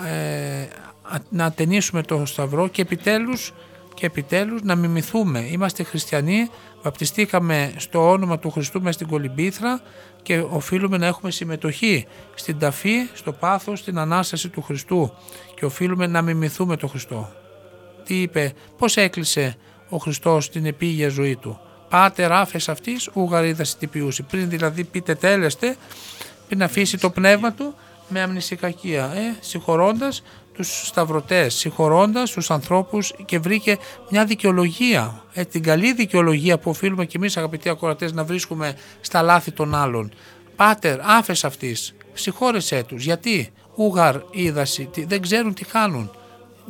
[0.05, 0.61] ε,
[1.01, 3.53] α- να ατενίσουμε το Σταυρό και επιτέλους
[3.93, 5.39] και επιτέλους να μιμηθούμε.
[5.39, 6.49] Είμαστε χριστιανοί,
[6.83, 9.81] βαπτιστήκαμε στο όνομα του Χριστού μέσα στην Κολυμπήθρα
[10.21, 12.05] και οφείλουμε να έχουμε συμμετοχή
[12.35, 15.13] στην ταφή, στο πάθος, στην Ανάσταση του Χριστού
[15.55, 17.31] και οφείλουμε να μιμηθούμε τον Χριστό.
[18.05, 19.55] Τι είπε, πώς έκλεισε
[19.89, 21.59] ο Χριστός την επίγεια ζωή του;
[21.89, 24.23] Πάτε ράφες αυτής, ουγαρίδα τυπιούση.
[24.23, 25.75] Πριν δηλαδή πείτε τέλεστε,
[26.47, 27.75] πριν αφήσει το πνεύμα του
[28.07, 30.23] με αμνησικακία, ε, συγχωρώντας
[30.53, 33.77] τους σταυρωτές, συγχωρώντας τους ανθρώπους και βρήκε
[34.09, 39.21] μια δικαιολογία, ε, την καλή δικαιολογία που οφείλουμε και εμείς αγαπητοί ακροατές να βρίσκουμε στα
[39.21, 40.11] λάθη των άλλων.
[40.55, 43.03] Πάτερ, άφες αυτής, συγχώρεσέ τους.
[43.03, 46.11] Γιατί, ούγαρ είδαση, τι- δεν ξέρουν τι κάνουν.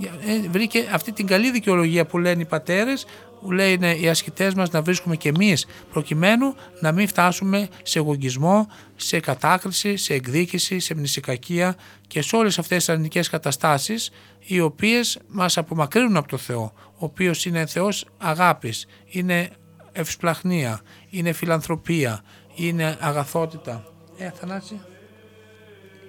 [0.02, 3.06] Ε, βρήκε αυτή την καλή δικαιολογία που λένε οι πατέρες
[3.44, 8.68] που λένε οι ασκητές μας να βρίσκουμε και εμείς προκειμένου να μην φτάσουμε σε εγωγισμό,
[8.96, 11.76] σε κατάκριση, σε εκδίκηση, σε μνησικακία
[12.08, 17.06] και σε όλες αυτές τις αρνητικές καταστάσεις οι οποίες μας απομακρύνουν από το Θεό ο
[17.06, 19.50] οποίος είναι Θεός αγάπης, είναι
[19.92, 22.24] ευσπλαχνία, είναι φιλανθρωπία,
[22.56, 23.84] είναι αγαθότητα.
[24.18, 24.80] Ε, Αθανάση.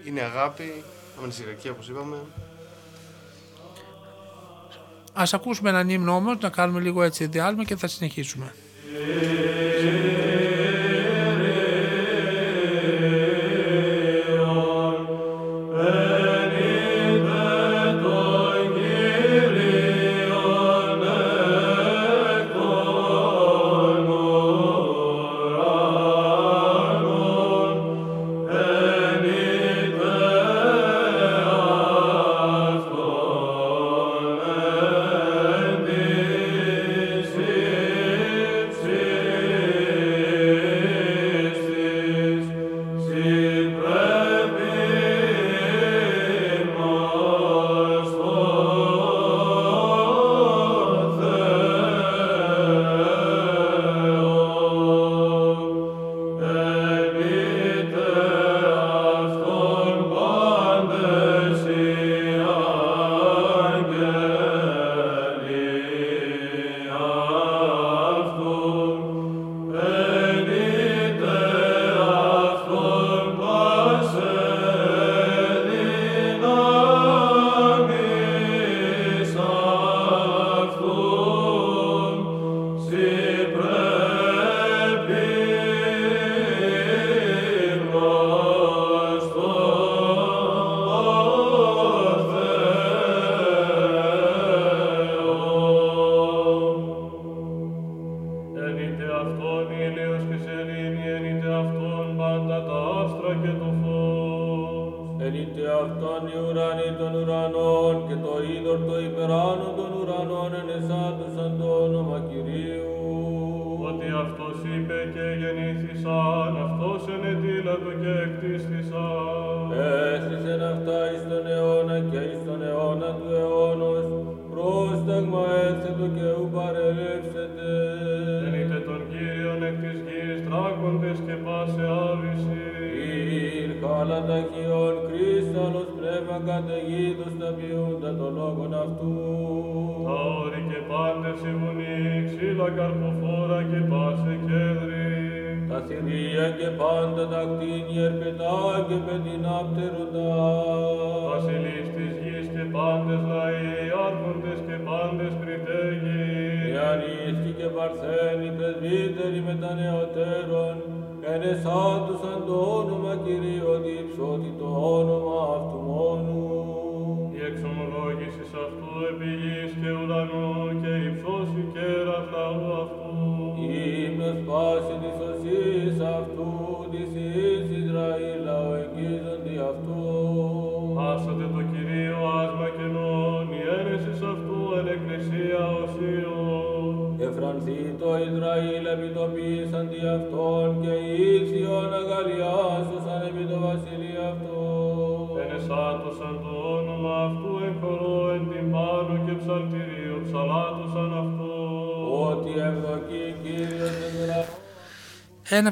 [0.06, 0.82] Είναι αγάπη,
[1.18, 2.16] αμνησικακία όπως είπαμε.
[5.16, 8.54] Ας ακούσουμε έναν ύμνο όμως, να κάνουμε λίγο έτσι διάλειμμα και θα συνεχίσουμε.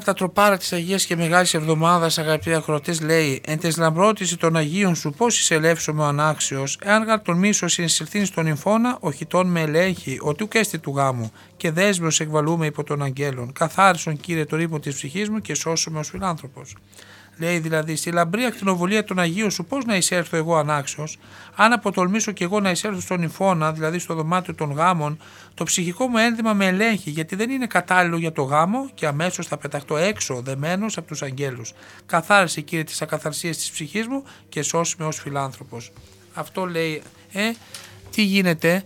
[0.03, 4.55] Από τα τροπάρα της Αγίας και Μεγάλης Εβδομάδας, αγαπητοί ακροτέ, λέει: Εν τες λαμπρότηση των
[4.55, 9.47] Αγίων σου, πώς εισελεύσομαι ο ανάξιος, εάν γαρ τον μίσο συνσυρθήν στον νυμφώνα, ο χιτών
[9.47, 13.53] με ελέγχει, ότι ουκ έστι του γάμου, και δέσμιο εκβαλούμε υπό των αγγέλων.
[13.53, 16.75] Καθάρισον, κύριε, το ρήπο της ψυχής μου και σώσομαι ως φιλάνθρωπος.
[17.43, 21.17] Λέει δηλαδή, στη λαμπρή ακτινοβολία των Αγίων σου, πώς να εισέλθω εγώ ανάξιος,
[21.55, 25.17] αν αποτολμήσω κι εγώ να εισέλθω στον νυμφώνα, δηλαδή στο δωμάτιο των γάμων,
[25.53, 29.47] το ψυχικό μου ένδυμα με ελέγχει, γιατί δεν είναι κατάλληλο για το γάμο και αμέσως
[29.47, 31.73] θα πεταχτώ έξω, δεμένος από τους αγγέλους.
[32.05, 35.91] Καθάρισε, κύριε, τις ακαθαρσίες της ψυχής μου και σώσει με ως φιλάνθρωπος.
[36.33, 37.01] Αυτό λέει,
[37.33, 37.51] ε,
[38.11, 38.83] τι γίνεται,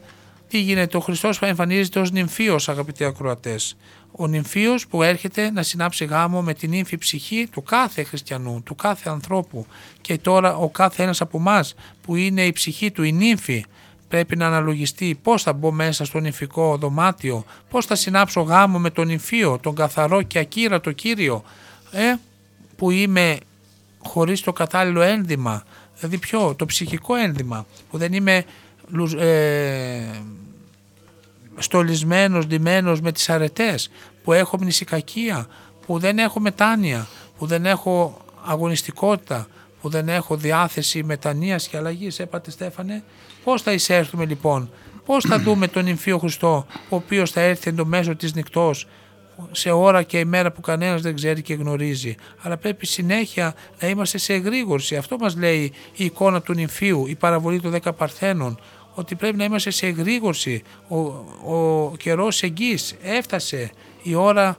[0.48, 3.78] τι γίνεται, ο Χριστός εμφανίζεται ως νυμφίος, αγαπητοί ακροατές.
[4.20, 8.76] Ο νυμφίος που έρχεται να συνάψει γάμο με την ύμφη ψυχή του κάθε χριστιανού, του
[8.76, 9.66] κάθε ανθρώπου.
[10.02, 13.66] Και τώρα ο κάθε ένας από εμάς που είναι η ψυχή του, η νύμφη,
[14.08, 18.90] πρέπει να αναλογιστεί πώς θα μπω μέσα στο νυμφικό δωμάτιο, πώς θα συνάψω γάμο με
[18.90, 21.44] τον νυμφίο, τον καθαρό και ακύρατο Κύριο,
[21.92, 22.14] ε,
[22.76, 23.38] που είμαι
[23.98, 25.64] χωρίς το κατάλληλο ένδυμα,
[25.96, 28.46] δηλαδή ποιο, το ψυχικό ένδυμα, που δεν είμαι
[29.18, 30.02] ε,
[31.58, 33.90] στολισμένος, ντυμένος με τις αρετές,
[34.24, 35.48] που έχω μνησικακία,
[35.86, 39.48] που δεν έχω μετάνοια, που δεν έχω αγωνιστικότητα,
[39.82, 43.04] που δεν έχω διάθεση μετανοίας και αλλαγής, έπατε Στέφανε.
[43.44, 44.70] Πώς θα εισέρθουμε λοιπόν,
[45.06, 48.88] πώς θα δούμε τον Ιμφίο Χριστό, ο οποίος θα έρθει εν το μέσο της νυχτός,
[49.52, 52.16] σε ώρα και ημέρα που κανένας δεν ξέρει και γνωρίζει.
[52.42, 54.96] Αλλά πρέπει συνέχεια να είμαστε σε εγρήγορση.
[54.96, 58.60] Αυτό μας λέει η εικόνα του νυμφίου, η παραβολή των δέκα παρθένων,
[58.98, 60.64] ότι πρέπει να είμαστε σε εγρήγορση.
[60.88, 60.98] Ο,
[61.54, 63.72] ο καιρός εγγύς έφτασε
[64.04, 64.58] η ώρα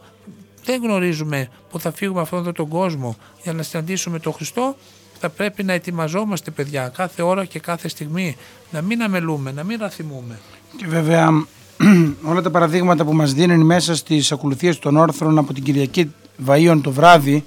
[0.64, 4.76] δεν γνωρίζουμε που θα φύγουμε αυτόν εδώ τον κόσμο για να συναντήσουμε τον Χριστό
[5.20, 8.36] θα πρέπει να ετοιμαζόμαστε παιδιά κάθε ώρα και κάθε στιγμή
[8.70, 10.38] να μην αμελούμε, να μην ραθυμούμε.
[10.76, 11.28] Και βέβαια
[12.30, 16.14] όλα τα παραδείγματα που μας δίνουν μέσα στις ακολουθίες των όρθρων από την Κυριακή
[16.46, 17.44] Βαΐων το βράδυ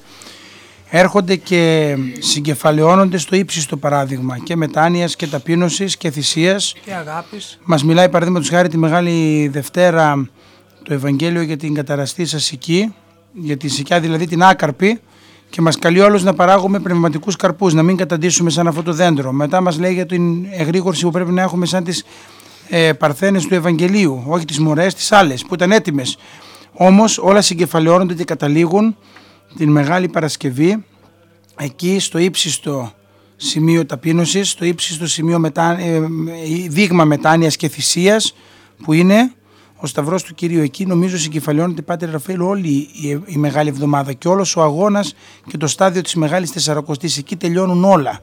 [0.92, 6.76] έρχονται και συγκεφαλαιώνονται στο ύψιστο παράδειγμα και μετάνοιας και ταπείνωσης και θυσίας.
[6.86, 7.60] Και αγάπης.
[7.64, 10.30] Μας μιλάει παραδείγματος χάρη τη Μεγάλη Δευτέρα
[10.84, 12.94] το Ευαγγέλιο για την καταραστή σασική,
[13.34, 15.00] για τη σικιά δηλαδή την άκαρπη
[15.50, 19.32] και μας καλεί όλους να παράγουμε πνευματικούς καρπούς, να μην καταντήσουμε σαν αυτό το δέντρο.
[19.32, 22.04] Μετά μας λέει για την εγρήγορση που πρέπει να έχουμε σαν τις
[22.70, 26.18] ε, παρθένες του Ευαγγελίου, όχι τις μωρές, τις άλλες που ήταν έτοιμες.
[26.74, 28.96] Όμως όλα συγκεφαλαιώνονται και καταλήγουν
[29.58, 30.84] την Μεγάλη Παρασκευή
[31.58, 32.91] εκεί στο ύψιστο
[33.36, 36.02] σημείο ταπείνωσης, στο ύψιστο σημείο μετά, ε,
[36.68, 38.34] δείγμα μετάνοιας και θυσίας
[38.84, 39.34] που είναι
[39.78, 40.62] ο Σταυρός του Κυρίου.
[40.62, 45.14] Εκεί νομίζω συγκεφαλαιώνεται Πάτερ Ραφαήλ όλη η, η, Μεγάλη Εβδομάδα και όλος ο αγώνας
[45.47, 47.10] και το στάδιο της Μεγάλης Τεσσαρακοστή.
[47.18, 48.20] Εκεί τελειώνουν όλα.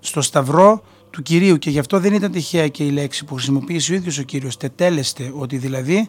[0.00, 1.58] Στο Σταυρό του Κυρίου.
[1.58, 4.56] Και γι' αυτό δεν ήταν τυχαία και η λέξη που χρησιμοποίησε ο ίδιος ο Κύριος.
[4.56, 5.32] Τετέλεστε.
[5.36, 6.08] Ότι δηλαδή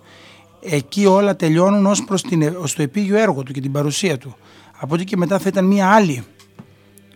[0.64, 2.22] εκεί όλα τελειώνουν ως προς
[2.76, 4.36] το επίγειο έργο του και την παρουσία του.
[4.80, 6.24] Από εκεί και μετά θα ήταν μία άλλη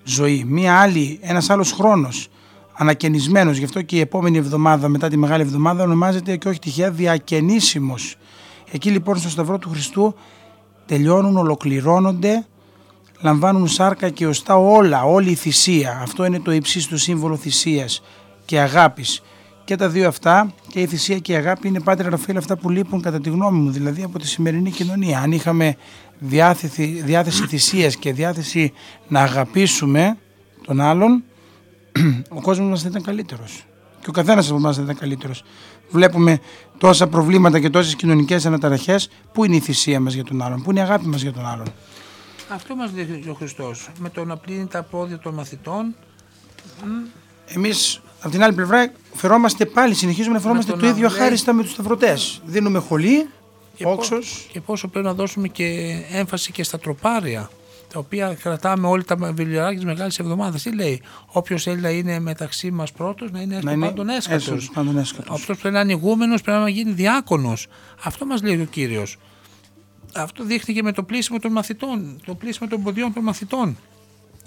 [0.03, 2.27] ζωή, μία άλλη, ένας άλλος χρόνος
[2.73, 3.57] ανακαινισμένος.
[3.57, 8.15] Γι' αυτό και η επόμενη εβδομάδα μετά τη Μεγάλη Εβδομάδα ονομάζεται και όχι τυχαία διακαινήσιμος.
[8.71, 10.15] Εκεί λοιπόν στο Σταυρό του Χριστού
[10.85, 12.45] τελειώνουν, ολοκληρώνονται
[13.21, 15.99] λαμβάνουν σάρκα και οστά όλα, όλη η θυσία.
[16.01, 18.03] Αυτό είναι το υψίστο σύμβολο θυσίας
[18.45, 19.21] και αγάπης.
[19.67, 22.69] Και τα δύο αυτά, και η θυσία και η αγάπη, είναι πάτερ Ραφαήλ αυτά που
[22.69, 25.19] λείπουν κατά τη γνώμη μου, δηλαδή από τη σημερινή κοινωνία.
[25.19, 25.75] Αν είχαμε
[26.19, 28.73] διάθεση, διάθεση θυσίας και διάθεση
[29.07, 30.17] να αγαπήσουμε
[30.65, 31.23] τον άλλον,
[32.37, 33.65] ο κόσμος μας θα ήταν καλύτερος.
[33.99, 35.43] Και ο καθένας από εμάς θα ήταν καλύτερος.
[35.89, 36.39] Βλέπουμε
[36.77, 39.09] τόσα προβλήματα και τόσες κοινωνικές αναταραχές.
[39.33, 41.47] Πού είναι η θυσία μας για τον άλλον, πού είναι η αγάπη μας για τον
[41.47, 41.65] άλλον.
[42.49, 43.89] Αυτό μας δείχνει ο Χριστός.
[43.99, 45.95] Με το να πλύνει τα πόδια των μαθητών.
[47.45, 51.17] Εμείς από την άλλη πλευρά φερόμαστε πάλι, συνεχίζουμε να φερόμαστε το το να ίδιο λέει-
[51.19, 52.41] χάριστα με τους σταυρωτές.
[52.45, 53.27] Δίνουμε χολή,
[53.75, 54.47] Και, πό- όξος.
[54.51, 57.49] και πόσο πρέπει να δώσουμε και έμφαση και στα τροπάρια
[57.93, 60.61] τα οποία κρατάμε όλοι τα βιβλιαράκια της Μεγάλης Εβδομάδας.
[60.63, 64.09] Τι λέει, Όποιος θέλει να είναι μεταξύ μας πρώτος, να είναι έστω Να είναι πάντων
[64.09, 64.53] έσκατο.
[64.53, 65.33] έστω πάντων έσκατος.
[65.35, 67.67] Αυτό πρέπει να είναι ηγούμενος, πρέπει να γίνει διάκονος.
[68.03, 69.17] Αυτό μας λέει ο κύριος.
[70.15, 73.77] Αυτό δείχνει και με το πλήσιμο των μαθητών, το πλήσιμο των ποδιών των μαθητών.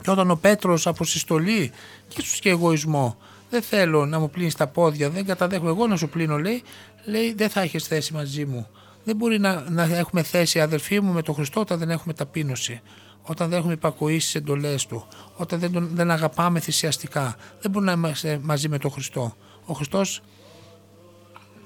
[0.02, 1.70] Και όταν ο Πέτρος από συστολή
[2.08, 3.16] και ίσω και εγωισμό,
[3.50, 6.62] δεν θέλω να μου πλύνεις τα πόδια, δεν καταδέχομαι εγώ να σου πλύνω, λέει,
[7.04, 8.66] λέει δεν θα έχεις θέση μαζί μου.
[9.04, 12.80] Δεν μπορεί να, να έχουμε θέση, αδερφοί μου, με τον Χριστό όταν δεν έχουμε ταπείνωση.
[13.22, 15.06] Όταν δεν έχουμε υπακοήσεις στις εντολές του.
[15.36, 17.36] Όταν δεν, τον, δεν αγαπάμε θυσιαστικά.
[17.60, 19.36] Δεν μπορούμε να είμαστε μαζί με τον Χριστό.
[19.64, 20.22] Ο Χριστός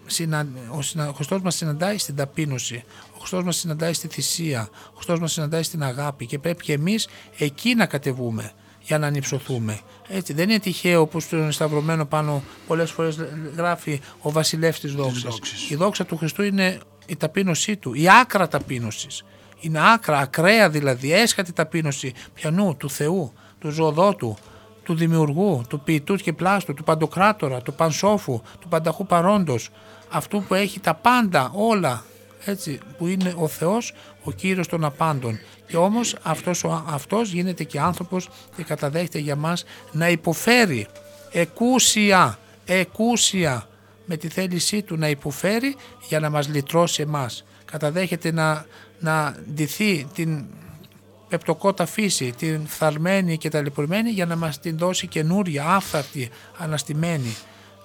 [0.07, 4.69] συνα, ο, συνα, ο Χριστός μας συναντάει στην ταπείνωση, ο Χριστός μας συναντάει στη θυσία,
[4.89, 7.09] ο Χριστός μας συναντάει στην αγάπη και πρέπει και εμείς
[7.39, 8.53] εκεί να κατεβούμε
[8.87, 9.81] για να ανυψωθούμε.
[10.09, 13.19] Έτσι, δεν είναι τυχαίο όπως στον σταυρωμένο πάνω πολλές φορές
[13.57, 15.39] γράφει ο βασιλεύς της δόξας.
[15.69, 19.25] Η δόξα του Χριστού είναι η ταπείνωσή του, η άκρα ταπείνωσης.
[19.61, 24.37] Είναι άκρα, ακραία δηλαδή, έσχατη ταπείνωση πιανού, του Θεού, του ζωοδότου,
[24.83, 29.71] του δημιουργού, του ποιητού και πλάστου, του παντοκράτορα, του πανσόφου, του πανταχού παρόντος,
[30.11, 32.05] αυτού που έχει τα πάντα όλα,
[32.45, 33.95] έτσι, που είναι ο Θεός,
[34.25, 35.39] ο Κύριος των απάντων.
[35.67, 40.87] Και όμως αυτός, ο, αυτός γίνεται και άνθρωπος και καταδέχεται για μας να υποφέρει
[41.33, 43.69] εκούσια, εκούσια
[44.05, 45.77] με τη θέλησή του να υποφέρει
[46.09, 47.45] για να μας λυτρώσει εμάς.
[47.65, 48.67] Καταδέχεται να,
[48.99, 50.45] να ντυθεί την
[51.29, 57.37] πεπτοκότα φύση, την φθαρμένη και ταλαιπωρημένη για να μας την δώσει καινούρια, άφθαρτη, αναστημένη.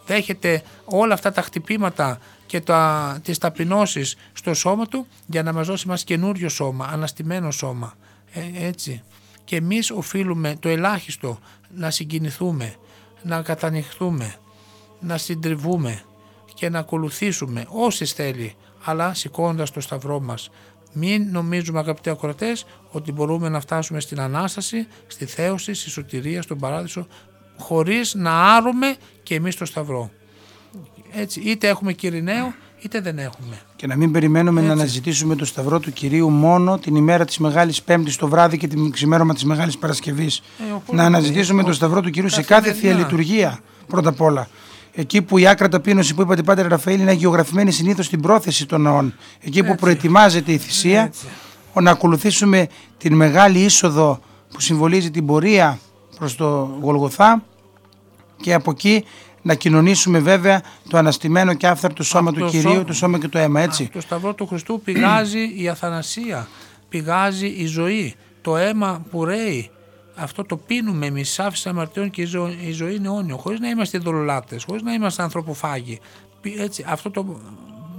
[0.05, 2.19] Δέχεται όλα αυτά τα χτυπήματα
[2.49, 7.51] και τα, τις ταπεινώσεις στο σώμα του για να μας δώσει μας καινούριο σώμα, αναστημένο
[7.51, 7.93] σώμα.
[8.33, 9.03] Ε, έτσι.
[9.43, 11.39] Και εμείς οφείλουμε το ελάχιστο
[11.75, 12.75] να συγκινηθούμε,
[13.23, 14.35] να κατανοιχθούμε,
[14.99, 16.01] να συντριβούμε
[16.53, 20.49] και να ακολουθήσουμε όσες θέλει, αλλά σηκώνοντας το σταυρό μας.
[20.93, 26.57] Μην νομίζουμε αγαπητοί ακροατές ότι μπορούμε να φτάσουμε στην Ανάσταση, στη θέωση, στη σωτηρία, στον
[26.57, 27.07] Παράδεισο
[27.59, 30.11] χωρίς να άρουμε και εμείς το σταυρό.
[31.11, 33.61] Έτσι, είτε έχουμε Κυριναίο είτε δεν έχουμε.
[33.75, 37.81] Και να μην περιμένουμε να αναζητήσουμε το σταυρό του Κυρίου μόνο την ημέρα της Μεγάλης
[37.81, 40.41] Πέμπτης το βράδυ και την ξημέρωμα της Μεγάλης Παρασκευής.
[40.69, 42.99] Ε, οπότε, να αναζητήσουμε ε, το σταυρό του Κυρίου σε κάθε θεία καθημερινά.
[42.99, 44.47] λειτουργία πρώτα απ' όλα.
[44.93, 48.81] Εκεί που η άκρα ταπείνωση που είπατε Πάτερ Ραφαήλ είναι αγιογραφημένη συνήθως στην πρόθεση των
[48.81, 49.13] ναών.
[49.39, 49.79] Εκεί που Έτσι.
[49.79, 51.25] προετοιμάζεται η θυσία, Έτσι.
[51.73, 54.19] ο να ακολουθήσουμε την μεγάλη είσοδο
[54.53, 55.79] που συμβολίζει την πορεία
[56.17, 57.43] προς το Γολγοθά
[58.41, 59.05] και από εκεί
[59.41, 63.27] να κοινωνήσουμε βέβαια το αναστημένο και άφθαρτο σώμα του το Κυρίου, σώμα- το σώμα και
[63.27, 63.89] το αίμα, έτσι.
[63.93, 66.47] Το σταυρό του Χριστού πηγάζει η αθανασία,
[66.89, 69.69] πηγάζει η ζωή, το αίμα που ρέει.
[70.15, 73.69] Αυτό το πίνουμε εμείς, άφηση αμαρτιών και η, ζω- η ζωή είναι αιώνιο, χωρίς να
[73.69, 75.99] είμαστε δολολάτες, χωρίς να είμαστε ανθρωποφάγοι.
[76.41, 77.39] Πι- Έτσι, αυτό το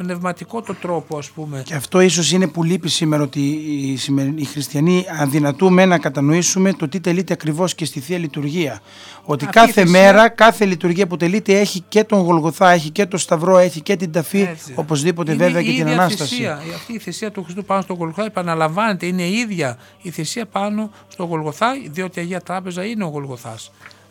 [0.05, 1.63] πνευματικό το τρόπο, ας πούμε.
[1.67, 6.73] Και αυτό ίσως είναι που λείπει σήμερα ότι οι, σημερινοί- οι χριστιανοί αδυνατούμε να κατανοήσουμε
[6.73, 8.81] το τι τελείται ακριβώς και στη Θεία Λειτουργία.
[9.25, 12.91] Ότι Αυτή η κάθε θυσία- μέρα, κάθε λειτουργία που τελείται έχει και τον Γολγοθά, έχει
[12.91, 14.73] και το Σταυρό, έχει και την ταφή, Έτσι.
[14.77, 16.35] οπωσδήποτε Είναι βέβαια η και την ίδια Ανάσταση.
[16.35, 16.63] Θυσία.
[16.71, 20.47] Η- Αυτή η θυσία του Χριστού πάνω στο Γολγοθά επαναλαμβάνεται, είναι η ίδια η θυσία
[20.47, 23.71] πάνω στο Γολγοθά, διότι η Αγία Τράπεζα είναι ο Γολγοθάς.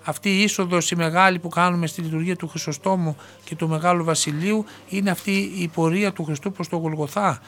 [0.10, 4.66] Αυτή η είσοδος η μεγάλη που κάνουμε στη λειτουργία του Χρυσοστόμου και του Μεγάλου Βασιλείου
[4.90, 7.42] είναι αυτή η πορεία του Χριστού προς το Γολγοθά.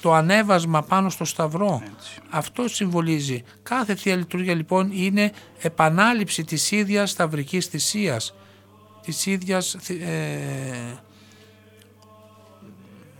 [0.00, 1.82] Το ανέβασμα πάνω στο Σταυρό.
[2.30, 3.42] Αυτό συμβολίζει.
[3.62, 8.34] Κάθε Θεία Λειτουργία λοιπόν είναι επανάληψη της ίδιας σταυρικής θυσίας.
[9.02, 10.98] Της ίδιας θυ- ε,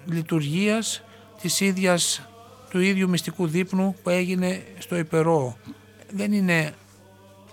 [0.05, 1.03] λειτουργίας
[1.41, 2.29] της ίδιας,
[2.71, 5.57] του ίδιου μυστικού δείπνου που έγινε στο υπερό.
[6.11, 6.73] Δεν είναι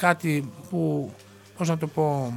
[0.02, 1.12] κάτι που,
[1.58, 2.34] πώς να το πω,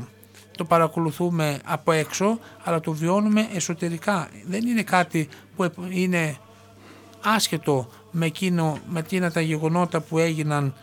[0.57, 4.29] το παρακολουθούμε από έξω, αλλά το βιώνουμε εσωτερικά.
[4.47, 6.37] Δεν είναι κάτι που επ- είναι
[7.25, 10.75] άσχετο με, εκείνο, με εκείνα τα γεγονότα που έγιναν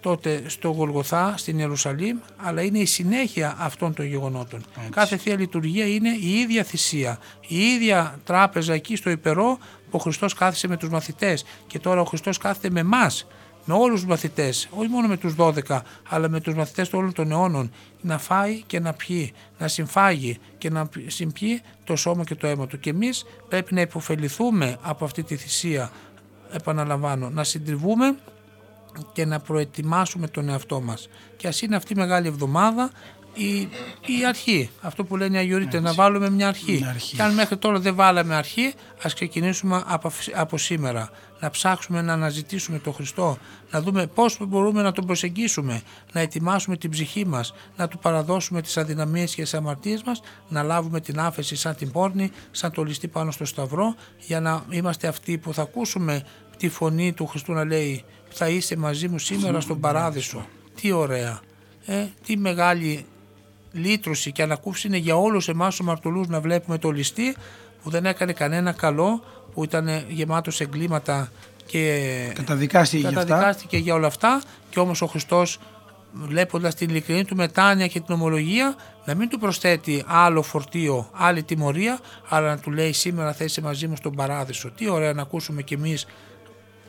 [0.00, 4.64] τότε στο Γολγοθά, στην Ιερουσαλήμ, αλλά είναι η συνέχεια αυτών των γεγονότων.
[4.90, 7.18] Κάθε Θεία Λειτουργία είναι η ίδια θυσία,
[7.48, 9.58] η ίδια τράπεζα εκεί στο υπερό
[9.90, 13.26] που ο Χριστός κάθισε με τους μαθητές και τώρα ο Χριστός κάθεται με εμάς
[13.70, 17.30] με όλους τους μαθητές, όχι μόνο με τους 12, αλλά με τους μαθητές όλων των
[17.30, 22.46] αιώνων, να φάει και να πιει, να συμφάγει και να συμπιεί το σώμα και το
[22.46, 22.78] αίμα του.
[22.78, 25.90] Και εμείς πρέπει να υποφεληθούμε από αυτή τη θυσία,
[26.52, 28.18] επαναλαμβάνω, να συντριβούμε
[29.12, 31.08] και να προετοιμάσουμε τον εαυτό μας.
[31.36, 32.90] Και ας είναι αυτή η μεγάλη εβδομάδα
[33.34, 33.60] η,
[34.06, 34.70] η αρχή.
[34.80, 36.84] Αυτό που λένε οι Αγιορείτε, να βάλουμε μια αρχή.
[36.88, 37.16] αρχή.
[37.16, 41.10] Και αν μέχρι τώρα δεν βάλαμε αρχή, ας ξεκινήσουμε από, από σήμερα.
[41.40, 43.38] Να ψάξουμε να αναζητήσουμε τον Χριστό,
[43.70, 45.82] να δούμε πώς μπορούμε να τον προσεγγίσουμε,
[46.12, 50.62] να ετοιμάσουμε την ψυχή μας, να του παραδώσουμε τις αδυναμίες και τις αμαρτίες μας, να
[50.62, 55.08] λάβουμε την άφεση σαν την πόρνη, σαν το ληστή πάνω στο σταυρό, για να είμαστε
[55.08, 56.22] αυτοί που θα ακούσουμε
[56.56, 60.46] τη φωνή του Χριστού να λέει θα είσαι μαζί μου σήμερα στον παράδεισο.
[60.80, 61.40] Τι ωραία.
[61.86, 63.06] Ε, τι μεγάλη
[63.72, 67.36] λύτρωση και ανακούφιση είναι για όλους εμάς τους μαρτωλούς να βλέπουμε το ληστή
[67.82, 69.22] που δεν έκανε κανένα καλό,
[69.54, 71.30] που ήταν γεμάτος εγκλήματα
[71.66, 74.42] και καταδικάστηκε, καταδικάστηκε για, όλα αυτά.
[74.70, 75.58] Και όμως ο Χριστός
[76.12, 78.74] βλέποντας την ειλικρινή του μετάνοια και την ομολογία
[79.04, 81.98] να μην του προσθέτει άλλο φορτίο, άλλη τιμωρία
[82.28, 84.70] αλλά να του λέει σήμερα θα είσαι μαζί μου στον παράδεισο.
[84.70, 86.06] Τι ωραία να ακούσουμε κι εμείς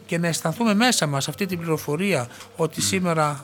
[0.06, 3.42] και να αισθανθούμε μέσα μας αυτή την πληροφορία ότι σήμερα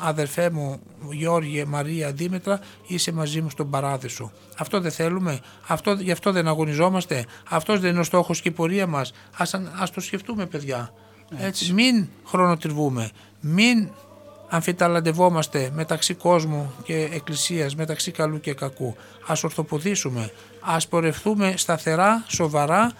[0.00, 0.80] αδερφέ μου
[1.10, 4.32] Γιώργη, Μαρία, Δήμητρα είσαι μαζί μου στον παράδεισο.
[4.58, 8.52] Αυτό δεν θέλουμε, αυτό, γι' αυτό δεν αγωνιζόμαστε, αυτός δεν είναι ο στόχος και η
[8.52, 9.12] πορεία μας.
[9.36, 10.92] Ας, ας το σκεφτούμε παιδιά.
[11.38, 11.72] Έτσι.
[11.72, 13.88] Μην χρονοτριβούμε, μην
[14.48, 18.96] αμφιταλαντευόμαστε μεταξύ κόσμου και εκκλησίας, μεταξύ καλού και κακού.
[19.26, 20.30] Ας ορθοποδήσουμε,
[20.60, 22.92] ας πορευτούμε σταθερά, σοβαρά,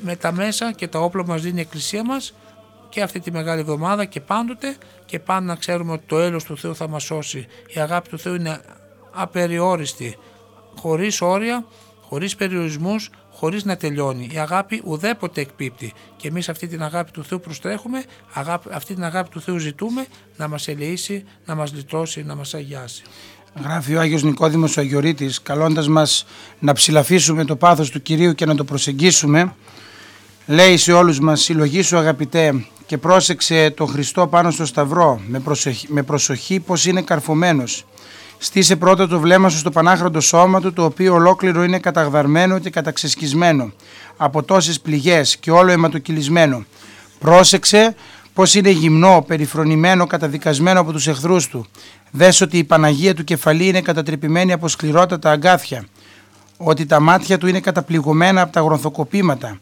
[0.00, 2.34] με τα μέσα και τα όπλα που μας δίνει η εκκλησία μας
[2.88, 6.56] και αυτή τη μεγάλη εβδομάδα και πάντοτε και πάντα να ξέρουμε ότι το έλος του
[6.56, 7.46] Θεού θα μας σώσει.
[7.66, 8.60] Η αγάπη του Θεού είναι
[9.12, 10.16] απεριόριστη,
[10.76, 11.64] χωρίς όρια,
[12.00, 14.28] χωρίς περιορισμούς, χωρίς να τελειώνει.
[14.32, 18.04] Η αγάπη ουδέποτε εκπίπτει και εμείς αυτή την αγάπη του Θεού προστρέχουμε,
[18.72, 23.02] αυτή την αγάπη του Θεού ζητούμε να μας ελεήσει, να μας λυτρώσει, να μας αγιάσει.
[23.62, 26.26] Γράφει ο Άγιος Νικόδημος ο Αγιορείτης καλώντας μας
[26.58, 29.54] να ψηλαφίσουμε το πάθος του Κυρίου και να το προσεγγίσουμε
[30.50, 35.86] λέει σε όλους μας συλλογή αγαπητέ και πρόσεξε τον Χριστό πάνω στο σταυρό με προσοχή,
[35.90, 37.84] με προσοχή πως είναι καρφωμένος.
[38.38, 42.70] Στήσε πρώτα το βλέμμα σου στο πανάχροντο σώμα του το οποίο ολόκληρο είναι καταγδαρμένο και
[42.70, 43.72] καταξεσκισμένο
[44.16, 46.64] από τόσες πληγές και όλο αιματοκυλισμένο.
[47.18, 47.94] Πρόσεξε
[48.34, 51.66] πως είναι γυμνό, περιφρονημένο, καταδικασμένο από τους εχθρούς του.
[52.10, 55.84] Δες ότι η Παναγία του κεφαλή είναι κατατρεπημένη από σκληρότατα αγκάθια.
[56.56, 59.58] Ότι τα μάτια του είναι καταπληγωμένα από τα γρονθοκοπήματα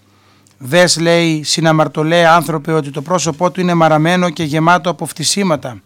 [0.58, 5.82] Δες λέει συναμαρτωλέ άνθρωπε ότι το πρόσωπό του είναι μαραμένο και γεμάτο από φτισήματα,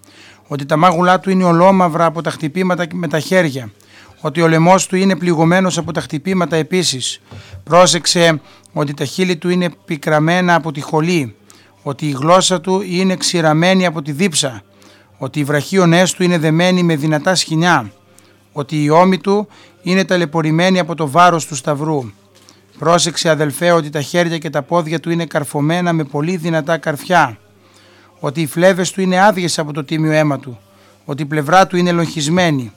[0.47, 3.73] ότι τα μάγουλά του είναι ολόμαυρα από τα χτυπήματα με τα χέρια,
[4.21, 7.21] ότι ο λαιμός του είναι πληγωμένος από τα χτυπήματα επίσης.
[7.65, 8.41] Πρόσεξε
[8.73, 11.37] ότι τα χείλη του είναι πικραμένα από τη χολή,
[11.83, 14.63] ότι η γλώσσα του είναι ξηραμένη από τη δίψα,
[15.19, 17.93] ότι οι βραχίονές του είναι δεμένοι με δυνατά σχοινιά,
[18.53, 19.49] ότι οι ώμοι του
[19.83, 22.05] είναι ταλαιπωρημένοι από το βάρος του σταυρού,
[22.81, 27.39] Πρόσεξε αδελφέ ότι τα χέρια και τα πόδια του είναι καρφωμένα με πολύ δυνατά καρφιά,
[28.21, 30.59] ότι οι φλέβες του είναι άδειες από το τίμιο αίμα του,
[31.05, 32.73] ότι η πλευρά του είναι λογισμένη,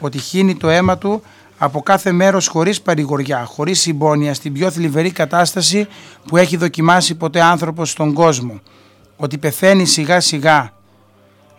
[0.00, 1.22] ότι χύνει το αίμα του
[1.58, 5.88] από κάθε μέρος χωρίς παρηγοριά, χωρίς συμπόνια, στην πιο θλιβερή κατάσταση
[6.26, 8.60] που έχει δοκιμάσει ποτέ άνθρωπος στον κόσμο,
[9.16, 10.72] ότι πεθαίνει σιγά σιγά.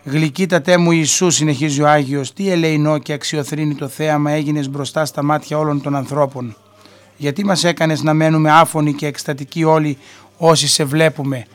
[0.04, 5.22] Γλυκύτατέ μου Ιησούς, συνεχίζει ο Άγιος, τι ελεηνό και αξιοθρύνει το θέαμα έγινες μπροστά στα
[5.22, 6.56] μάτια όλων των ανθρώπων
[7.22, 9.98] γιατί μας έκανες να μένουμε άφωνοι και εκστατικοί όλοι
[10.36, 11.46] όσοι σε βλέπουμε;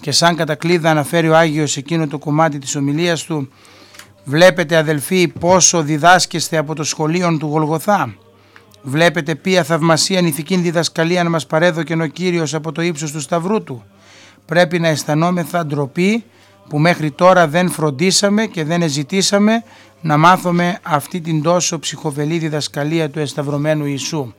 [0.00, 3.48] Και σαν κατακλείδα αναφέρει ο Άγιος εκείνο το κομμάτι της ομιλίας του
[4.24, 8.14] Βλέπετε αδελφοί πόσο διδάσκεστε από το σχολείο του Γολγοθά;
[8.82, 13.62] Βλέπετε ποια θαυμασία ηθική διδασκαλία να μας παρέδωκε ο Κύριος από το ύψος του σταυρού
[13.62, 13.84] του;
[14.46, 16.24] Πρέπει να αισθανόμεθα ντροπή
[16.68, 19.62] που μέχρι τώρα δεν φροντίσαμε και δεν ζητήσαμε
[20.00, 24.34] να μάθουμε αυτή την τόσο ψυχοβελή διδασκαλία του εσταυρωμένου Ιησού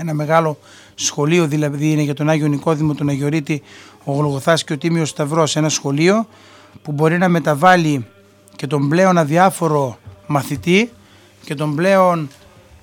[0.00, 0.58] ένα μεγάλο
[0.94, 3.62] σχολείο δηλαδή είναι για τον Άγιο Νικόδημο, τον Αγιορείτη,
[4.04, 6.26] ο Γολγοθάς και ο Τίμιος Σταυρός, ένα σχολείο
[6.82, 8.06] που μπορεί να μεταβάλει
[8.56, 10.90] και τον πλέον αδιάφορο μαθητή
[11.44, 12.28] και τον πλέον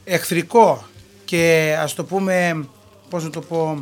[0.03, 0.86] εχθρικό
[1.26, 2.65] και ας το πούμε,
[3.09, 3.82] πώς να το πω,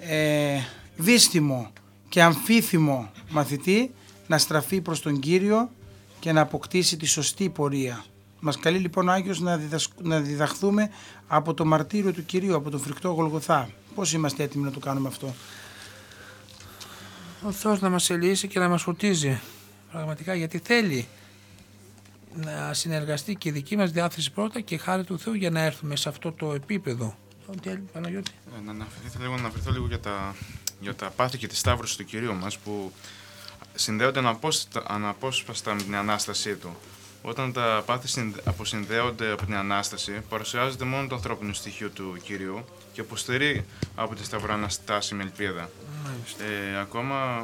[0.00, 0.58] ε,
[0.96, 1.70] δίστιμο
[2.08, 3.90] και αμφίθυμο μαθητή
[4.26, 5.70] να στραφεί προς τον Κύριο
[6.20, 8.04] και να αποκτήσει τη σωστή πορεία.
[8.46, 9.60] Μας καλεί λοιπόν ο Άγιος να,
[10.02, 10.90] να διδαχθούμε
[11.26, 13.70] από το μαρτύριο του Κυρίου, από τον φρικτό Γολγοθά.
[13.94, 15.34] Πώς είμαστε έτοιμοι να το κάνουμε αυτό;
[17.42, 19.40] Ο Θεός να μας ελύσει και να μας φωτίζει
[19.90, 21.08] πραγματικά γιατί θέλει
[22.34, 25.96] να συνεργαστεί και η δική μας διάθεση πρώτα και χάρη του Θεού για να έρθουμε
[25.96, 27.16] σε αυτό το επίπεδο.
[27.60, 28.30] Τι Παναγιώτη.
[28.56, 30.34] Ε, να αναφερθώ λίγο, να αναφερθώ λίγο για τα,
[30.80, 32.92] για τα πάθη και τη σταύρωση του Κυρίου μας που
[33.74, 36.76] συνδέονται αναπόσπαστα, αναπόσπαστα με την Ανάστασή του.
[37.28, 42.64] Όταν τα πάθη συνδε- αποσυνδέονται από την Ανάσταση, παρουσιάζεται μόνο το ανθρώπινο στοιχείο του Κυρίου
[42.92, 43.64] και αποστερεί
[43.94, 45.70] από τη Σταυρό Αναστάσιμη ελπίδα.
[46.72, 47.38] Ε, ακόμα,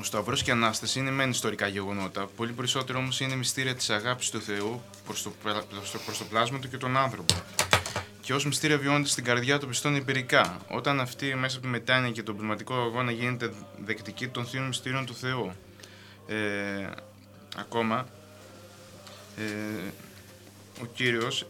[0.00, 3.90] ο Σταυρός και η Ανάσταση είναι μεν ιστορικά γεγονότα, πολύ περισσότερο όμως είναι μυστήρια της
[3.90, 7.34] αγάπης του Θεού προς το, πλα- προς το, προς το πλάσμα του και τον άνθρωπο.
[8.20, 12.10] Και ως μυστήρια βιώνεται στην καρδιά των πιστών εμπειρικά, όταν αυτή μέσα από τη μετάνοια
[12.10, 13.52] και τον πνευματικό αγώνα γίνεται
[13.84, 15.52] δεκτική των θείων μυστήριων του Θεού.
[16.26, 16.90] Ε,
[17.56, 18.06] ακόμα,
[19.40, 19.92] ε,
[20.82, 21.42] ο Κύριος,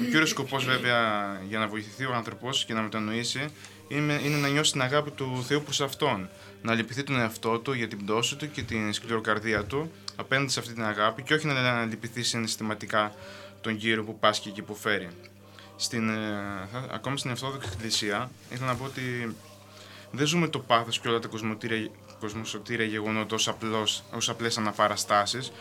[0.00, 1.00] ο κύριος σκοπός βέβαια
[1.48, 3.48] για να βοηθηθεί ο άνθρωπος και να μετανοήσει
[3.88, 6.28] είναι, είναι να νιώσει την αγάπη του Θεού προς Αυτόν.
[6.62, 10.60] Να λυπηθεί τον εαυτό του για την πτώση του και την σκληροκαρδία του απέναντι σε
[10.60, 13.14] αυτή την αγάπη και όχι να, να λυπηθεί συναισθηματικά
[13.60, 15.08] τον Κύριο που πάσχει και που φέρει.
[15.76, 16.14] Στην, ε,
[16.72, 19.36] θα- ακόμα στην Ορθόδοξη Εκκλησία ήθελα να πω ότι
[20.12, 21.88] δεν ζούμε το πάθος και όλα τα κοσμοτήρια,
[22.20, 25.52] κοσμοσωτήρια γεγονότα ως, απλώς, ως απλές αναπαραστάσεις, ε,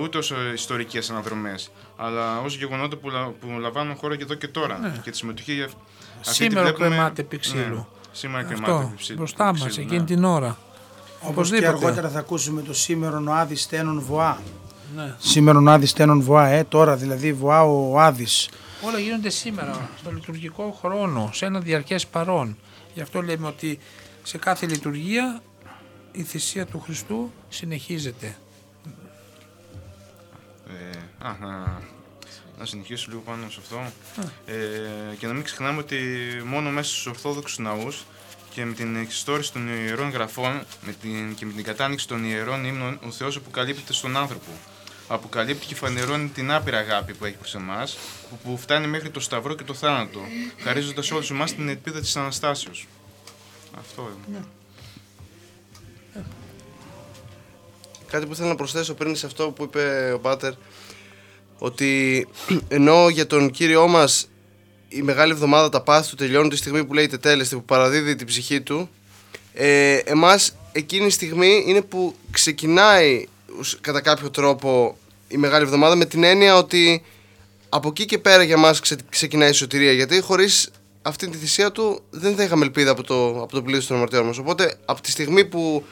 [0.00, 4.34] ούτε ως ε, ιστορικές αναδρομές, αλλά ως γεγονότα που, λα- που λαμβάνουν χώρα και εδώ
[4.34, 4.78] και τώρα.
[4.78, 4.92] Ναι.
[5.02, 5.74] Και τη συμμετοχή αυ-
[6.18, 7.74] αυτή τη Σήμερα βλέπουμε- κρεμάται επί ξύλου.
[7.76, 9.18] Ναι, σήμερα κρεμάται Αυτό, επί ξύλου.
[9.18, 10.06] μπροστά επί μας, ξύλου, εκείνη ναι.
[10.06, 10.46] την ώρα.
[10.48, 11.68] Όπως και Οπωσδήποτε.
[11.68, 14.38] αργότερα θα ακούσουμε το σήμερον ο Άδης τένον βοά.
[14.96, 15.14] Ναι.
[15.18, 18.48] Σήμερον ο Άδης τένον βοά, ε, τώρα δηλαδή βοά ο Άδης.
[18.86, 22.56] Όλα γίνονται σήμερα, στο λειτουργικό χρόνο, σε ένα διαρκές παρόν.
[22.94, 23.78] Γι' αυτό λέμε ότι
[24.22, 25.42] σε κάθε λειτουργία
[26.12, 28.36] η θυσία του Χριστού συνεχίζεται.
[30.70, 31.82] Ε, α, να,
[32.58, 33.92] να συνεχίσω λίγο πάνω σε αυτό.
[34.46, 35.98] Ε, και να μην ξεχνάμε ότι
[36.44, 38.04] μόνο μέσα στους Ορθόδοξους ναούς
[38.50, 42.64] και με την εξιστόρηση των ιερών γραφών με την, και με την κατάνοιξη των ιερών
[42.64, 44.50] ύμνων, ο Θεός αποκαλύπτεται στον άνθρωπο.
[45.08, 47.98] Αποκαλύπτει και φανερώνει την άπειρα αγάπη που έχει προς εμάς,
[48.30, 50.20] που, που φτάνει μέχρι το σταυρό και το θάνατο,
[50.62, 52.86] χαρίζοντας όλους εμάς την ελπίδα της Αναστάσεως.
[53.78, 54.10] Αυτό.
[58.10, 60.52] Κάτι που θέλω να προσθέσω πριν σε αυτό που είπε ο Πάτερ,
[61.58, 62.26] ότι
[62.68, 64.28] ενώ για τον Κύριό μας
[64.88, 68.26] η Μεγάλη Εβδομάδα τα πάθη του τελειώνουν τη στιγμή που λέει τετέλεστε, που παραδίδει την
[68.26, 68.88] ψυχή του,
[69.54, 73.26] ε, εμάς εκείνη η στιγμή είναι που ξεκινάει
[73.58, 74.96] ουσ- κατά κάποιο τρόπο
[75.28, 77.02] η Μεγάλη Εβδομάδα με την έννοια ότι
[77.68, 79.92] από εκεί και πέρα για μας ξε- ξεκινάει η σωτηρία.
[79.92, 80.70] Γιατί χωρίς
[81.02, 84.26] αυτή τη θυσία του δεν θα είχαμε ελπίδα από το, από το πλήθος των αμαρτιών
[84.26, 84.38] μας.
[84.38, 85.84] Οπότε από τη στιγμή που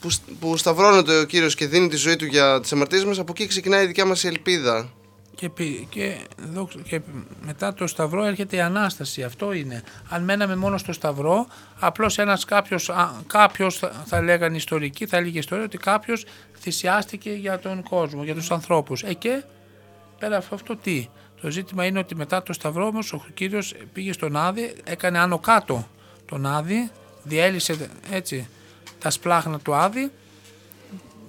[0.00, 3.18] που, σ- που σταυρώνεται ο Κύριος και δίνει τη ζωή του για τις αμαρτίες μας,
[3.18, 4.88] από εκεί ξεκινάει η δικιά μας ελπίδα.
[5.34, 6.16] Και, πι- και,
[6.52, 7.00] δόξα- και
[7.46, 9.22] μετά το Σταυρό έρχεται η Ανάσταση.
[9.22, 9.82] Αυτό είναι.
[10.08, 11.46] Αν μέναμε μόνο στο Σταυρό,
[11.78, 16.24] απλώς ένας κάποιος, α, κάποιος θα, θα λέγανε ιστορικοί, θα έλεγε ιστορία ότι κάποιος
[16.60, 19.02] θυσιάστηκε για τον κόσμο, για τους ανθρώπους.
[19.02, 19.42] Ε, και
[20.18, 21.08] πέρα από αυτό τι;
[21.40, 25.38] Το ζήτημα είναι ότι μετά το Σταυρό όμως ο Κύριος πήγε στον Άδη, έκανε άνω
[25.38, 25.88] κάτω
[26.26, 26.90] τον Άδη,
[27.22, 28.48] διέλυσε έτσι
[28.98, 30.10] τα σπλάχνα του Άδη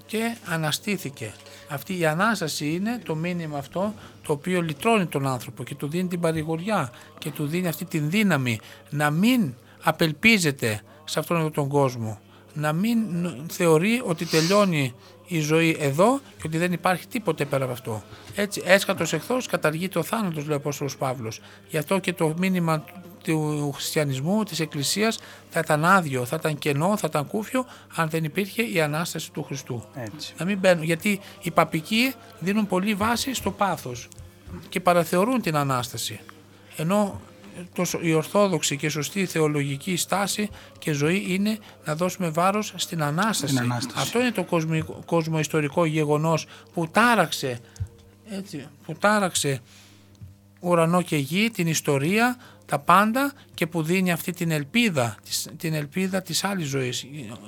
[0.05, 1.33] και αναστήθηκε.
[1.69, 3.93] Αυτή η Ανάσταση είναι το μήνυμα αυτό
[4.23, 8.09] το οποίο λυτρώνει τον άνθρωπο και του δίνει την παρηγοριά και του δίνει αυτή την
[8.09, 8.59] δύναμη
[8.89, 9.53] να μην
[9.83, 12.19] απελπίζεται σε αυτόν τον κόσμο.
[12.53, 14.93] Να μην νο- θεωρεί ότι τελειώνει
[15.31, 18.03] η ζωή εδώ και ότι δεν υπάρχει τίποτε πέρα από αυτό.
[18.35, 21.41] Έτσι, έσχατος εχθρός καταργείται ο θάνατος, λέει ο Απόστολος Παύλος.
[21.69, 22.83] Γι' αυτό και το μήνυμα
[23.23, 25.19] του χριστιανισμού, της Εκκλησίας
[25.49, 27.65] θα ήταν άδειο, θα ήταν κενό, θα ήταν κούφιο
[27.95, 29.83] αν δεν υπήρχε η Ανάσταση του Χριστού.
[29.93, 30.33] Έτσι.
[30.37, 34.07] Να μην μπαίνουν, γιατί οι παπικοί δίνουν πολύ βάση στο πάθος
[34.69, 36.19] και παραθεωρούν την Ανάσταση.
[36.75, 37.28] Ενώ το, σο-
[38.01, 40.49] η ορθόδοξη και σωστή θεολογική στάση
[40.79, 43.53] και ζωή είναι να δώσουμε βάρος στην Ανάσταση.
[43.53, 43.95] Στην Ανάσταση.
[43.99, 47.59] Αυτό είναι το κοσμικό, κοσμοϊστορικό γεγονός που τάραξε,
[48.29, 49.59] έτσι, που τάραξε
[50.59, 55.73] ουρανό και γη, την ιστορία, τα πάντα και που δίνει αυτή την ελπίδα, της- την
[55.73, 57.05] ελπίδα της άλλης ζωής.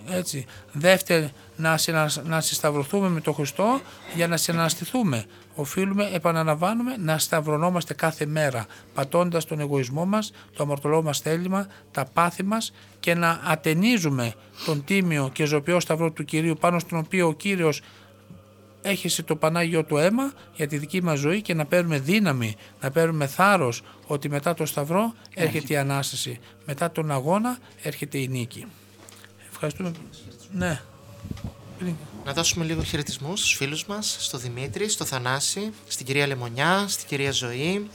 [0.10, 0.46] Έτσι.
[0.72, 3.82] Δεύτερη, να, συνα, να συσταυρωθούμε με τον Χριστό
[4.16, 5.26] για να συναναστηθούμε.
[5.56, 12.06] Οφείλουμε, επαναλαμβάνουμε, να σταυρωνόμαστε κάθε μέρα, πατώντας τον εγωισμό μας, το αμαρτωλό μας θέλημα, τα
[12.14, 14.34] πάθη μας και να ατενίζουμε
[14.66, 17.82] τον τίμιο και ζωπιό σταυρό του Κυρίου πάνω στον οποίο ο Κύριος
[18.82, 22.92] έχεις το Πανάγιο του αίμα για τη δική μας ζωή και να παίρνουμε δύναμη, να
[22.92, 26.40] παίρνουμε θάρρος ότι μετά το Σταυρό έρχεται η Ανάσταση.
[26.66, 28.66] Μετά τον αγώνα έρχεται η νίκη.
[29.52, 29.92] Ευχαριστούμε.
[30.52, 30.82] Ναι.
[32.26, 37.08] Να δώσουμε λίγο χαιρετισμούς στους φίλους μας, στο Δημήτρη, στο Θανάση, στην κυρία Λεμονιά, στην
[37.08, 37.90] κυρία Ζωή.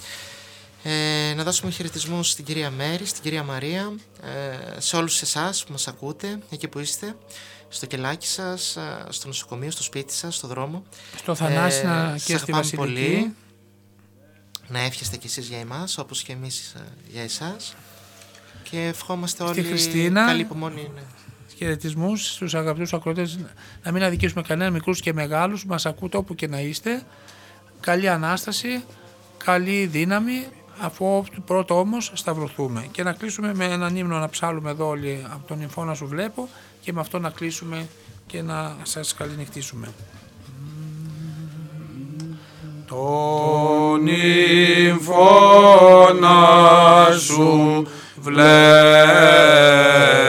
[0.83, 3.93] Ε, να δώσουμε χαιρετισμούς στην κυρία Μέρη, στην κυρία Μαρία,
[4.23, 7.17] ε, σε όλους εσάς που μας ακούτε, εκεί που είστε,
[7.69, 10.83] στο κελάκι σας, ε, στο νοσοκομείο, στο σπίτι σας, στο δρόμο.
[11.17, 12.77] Στο Θανάση να- σας και στη αγαπάμε Βασιλική.
[12.77, 13.35] πολύ.
[14.69, 17.75] Να εύχεστε κι εσείς για εμάς, όπως και εμείς ε, για εσάς.
[18.71, 20.27] Και ευχόμαστε όλοι Χριστίνα.
[20.27, 20.91] καλή υπομονή.
[20.95, 21.01] Ναι.
[21.57, 23.39] Χαιρετισμούς στους αγαπητούς ακροτές,
[23.83, 27.03] να μην αδικήσουμε κανένα μικρούς και μεγάλους, μας ακούτε όπου και να είστε.
[27.81, 28.85] Καλή Ανάσταση,
[29.45, 30.47] καλή δύναμη,
[30.81, 32.87] αφού πρώτο όμως σταυρωθούμε.
[32.91, 36.49] Και να κλείσουμε με έναν ύμνο να ψάλουμε εδώ όλοι από τον Ιμφώνα σου βλέπω
[36.81, 37.87] και με αυτό να κλείσουμε
[38.27, 39.89] και να σας καληνυχτήσουμε.
[42.87, 44.07] Τον
[44.87, 46.39] υμφώνα
[47.19, 50.26] σου βλέπω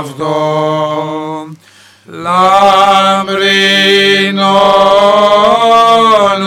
[0.00, 1.48] αυτό
[2.04, 2.40] λαμπρινόν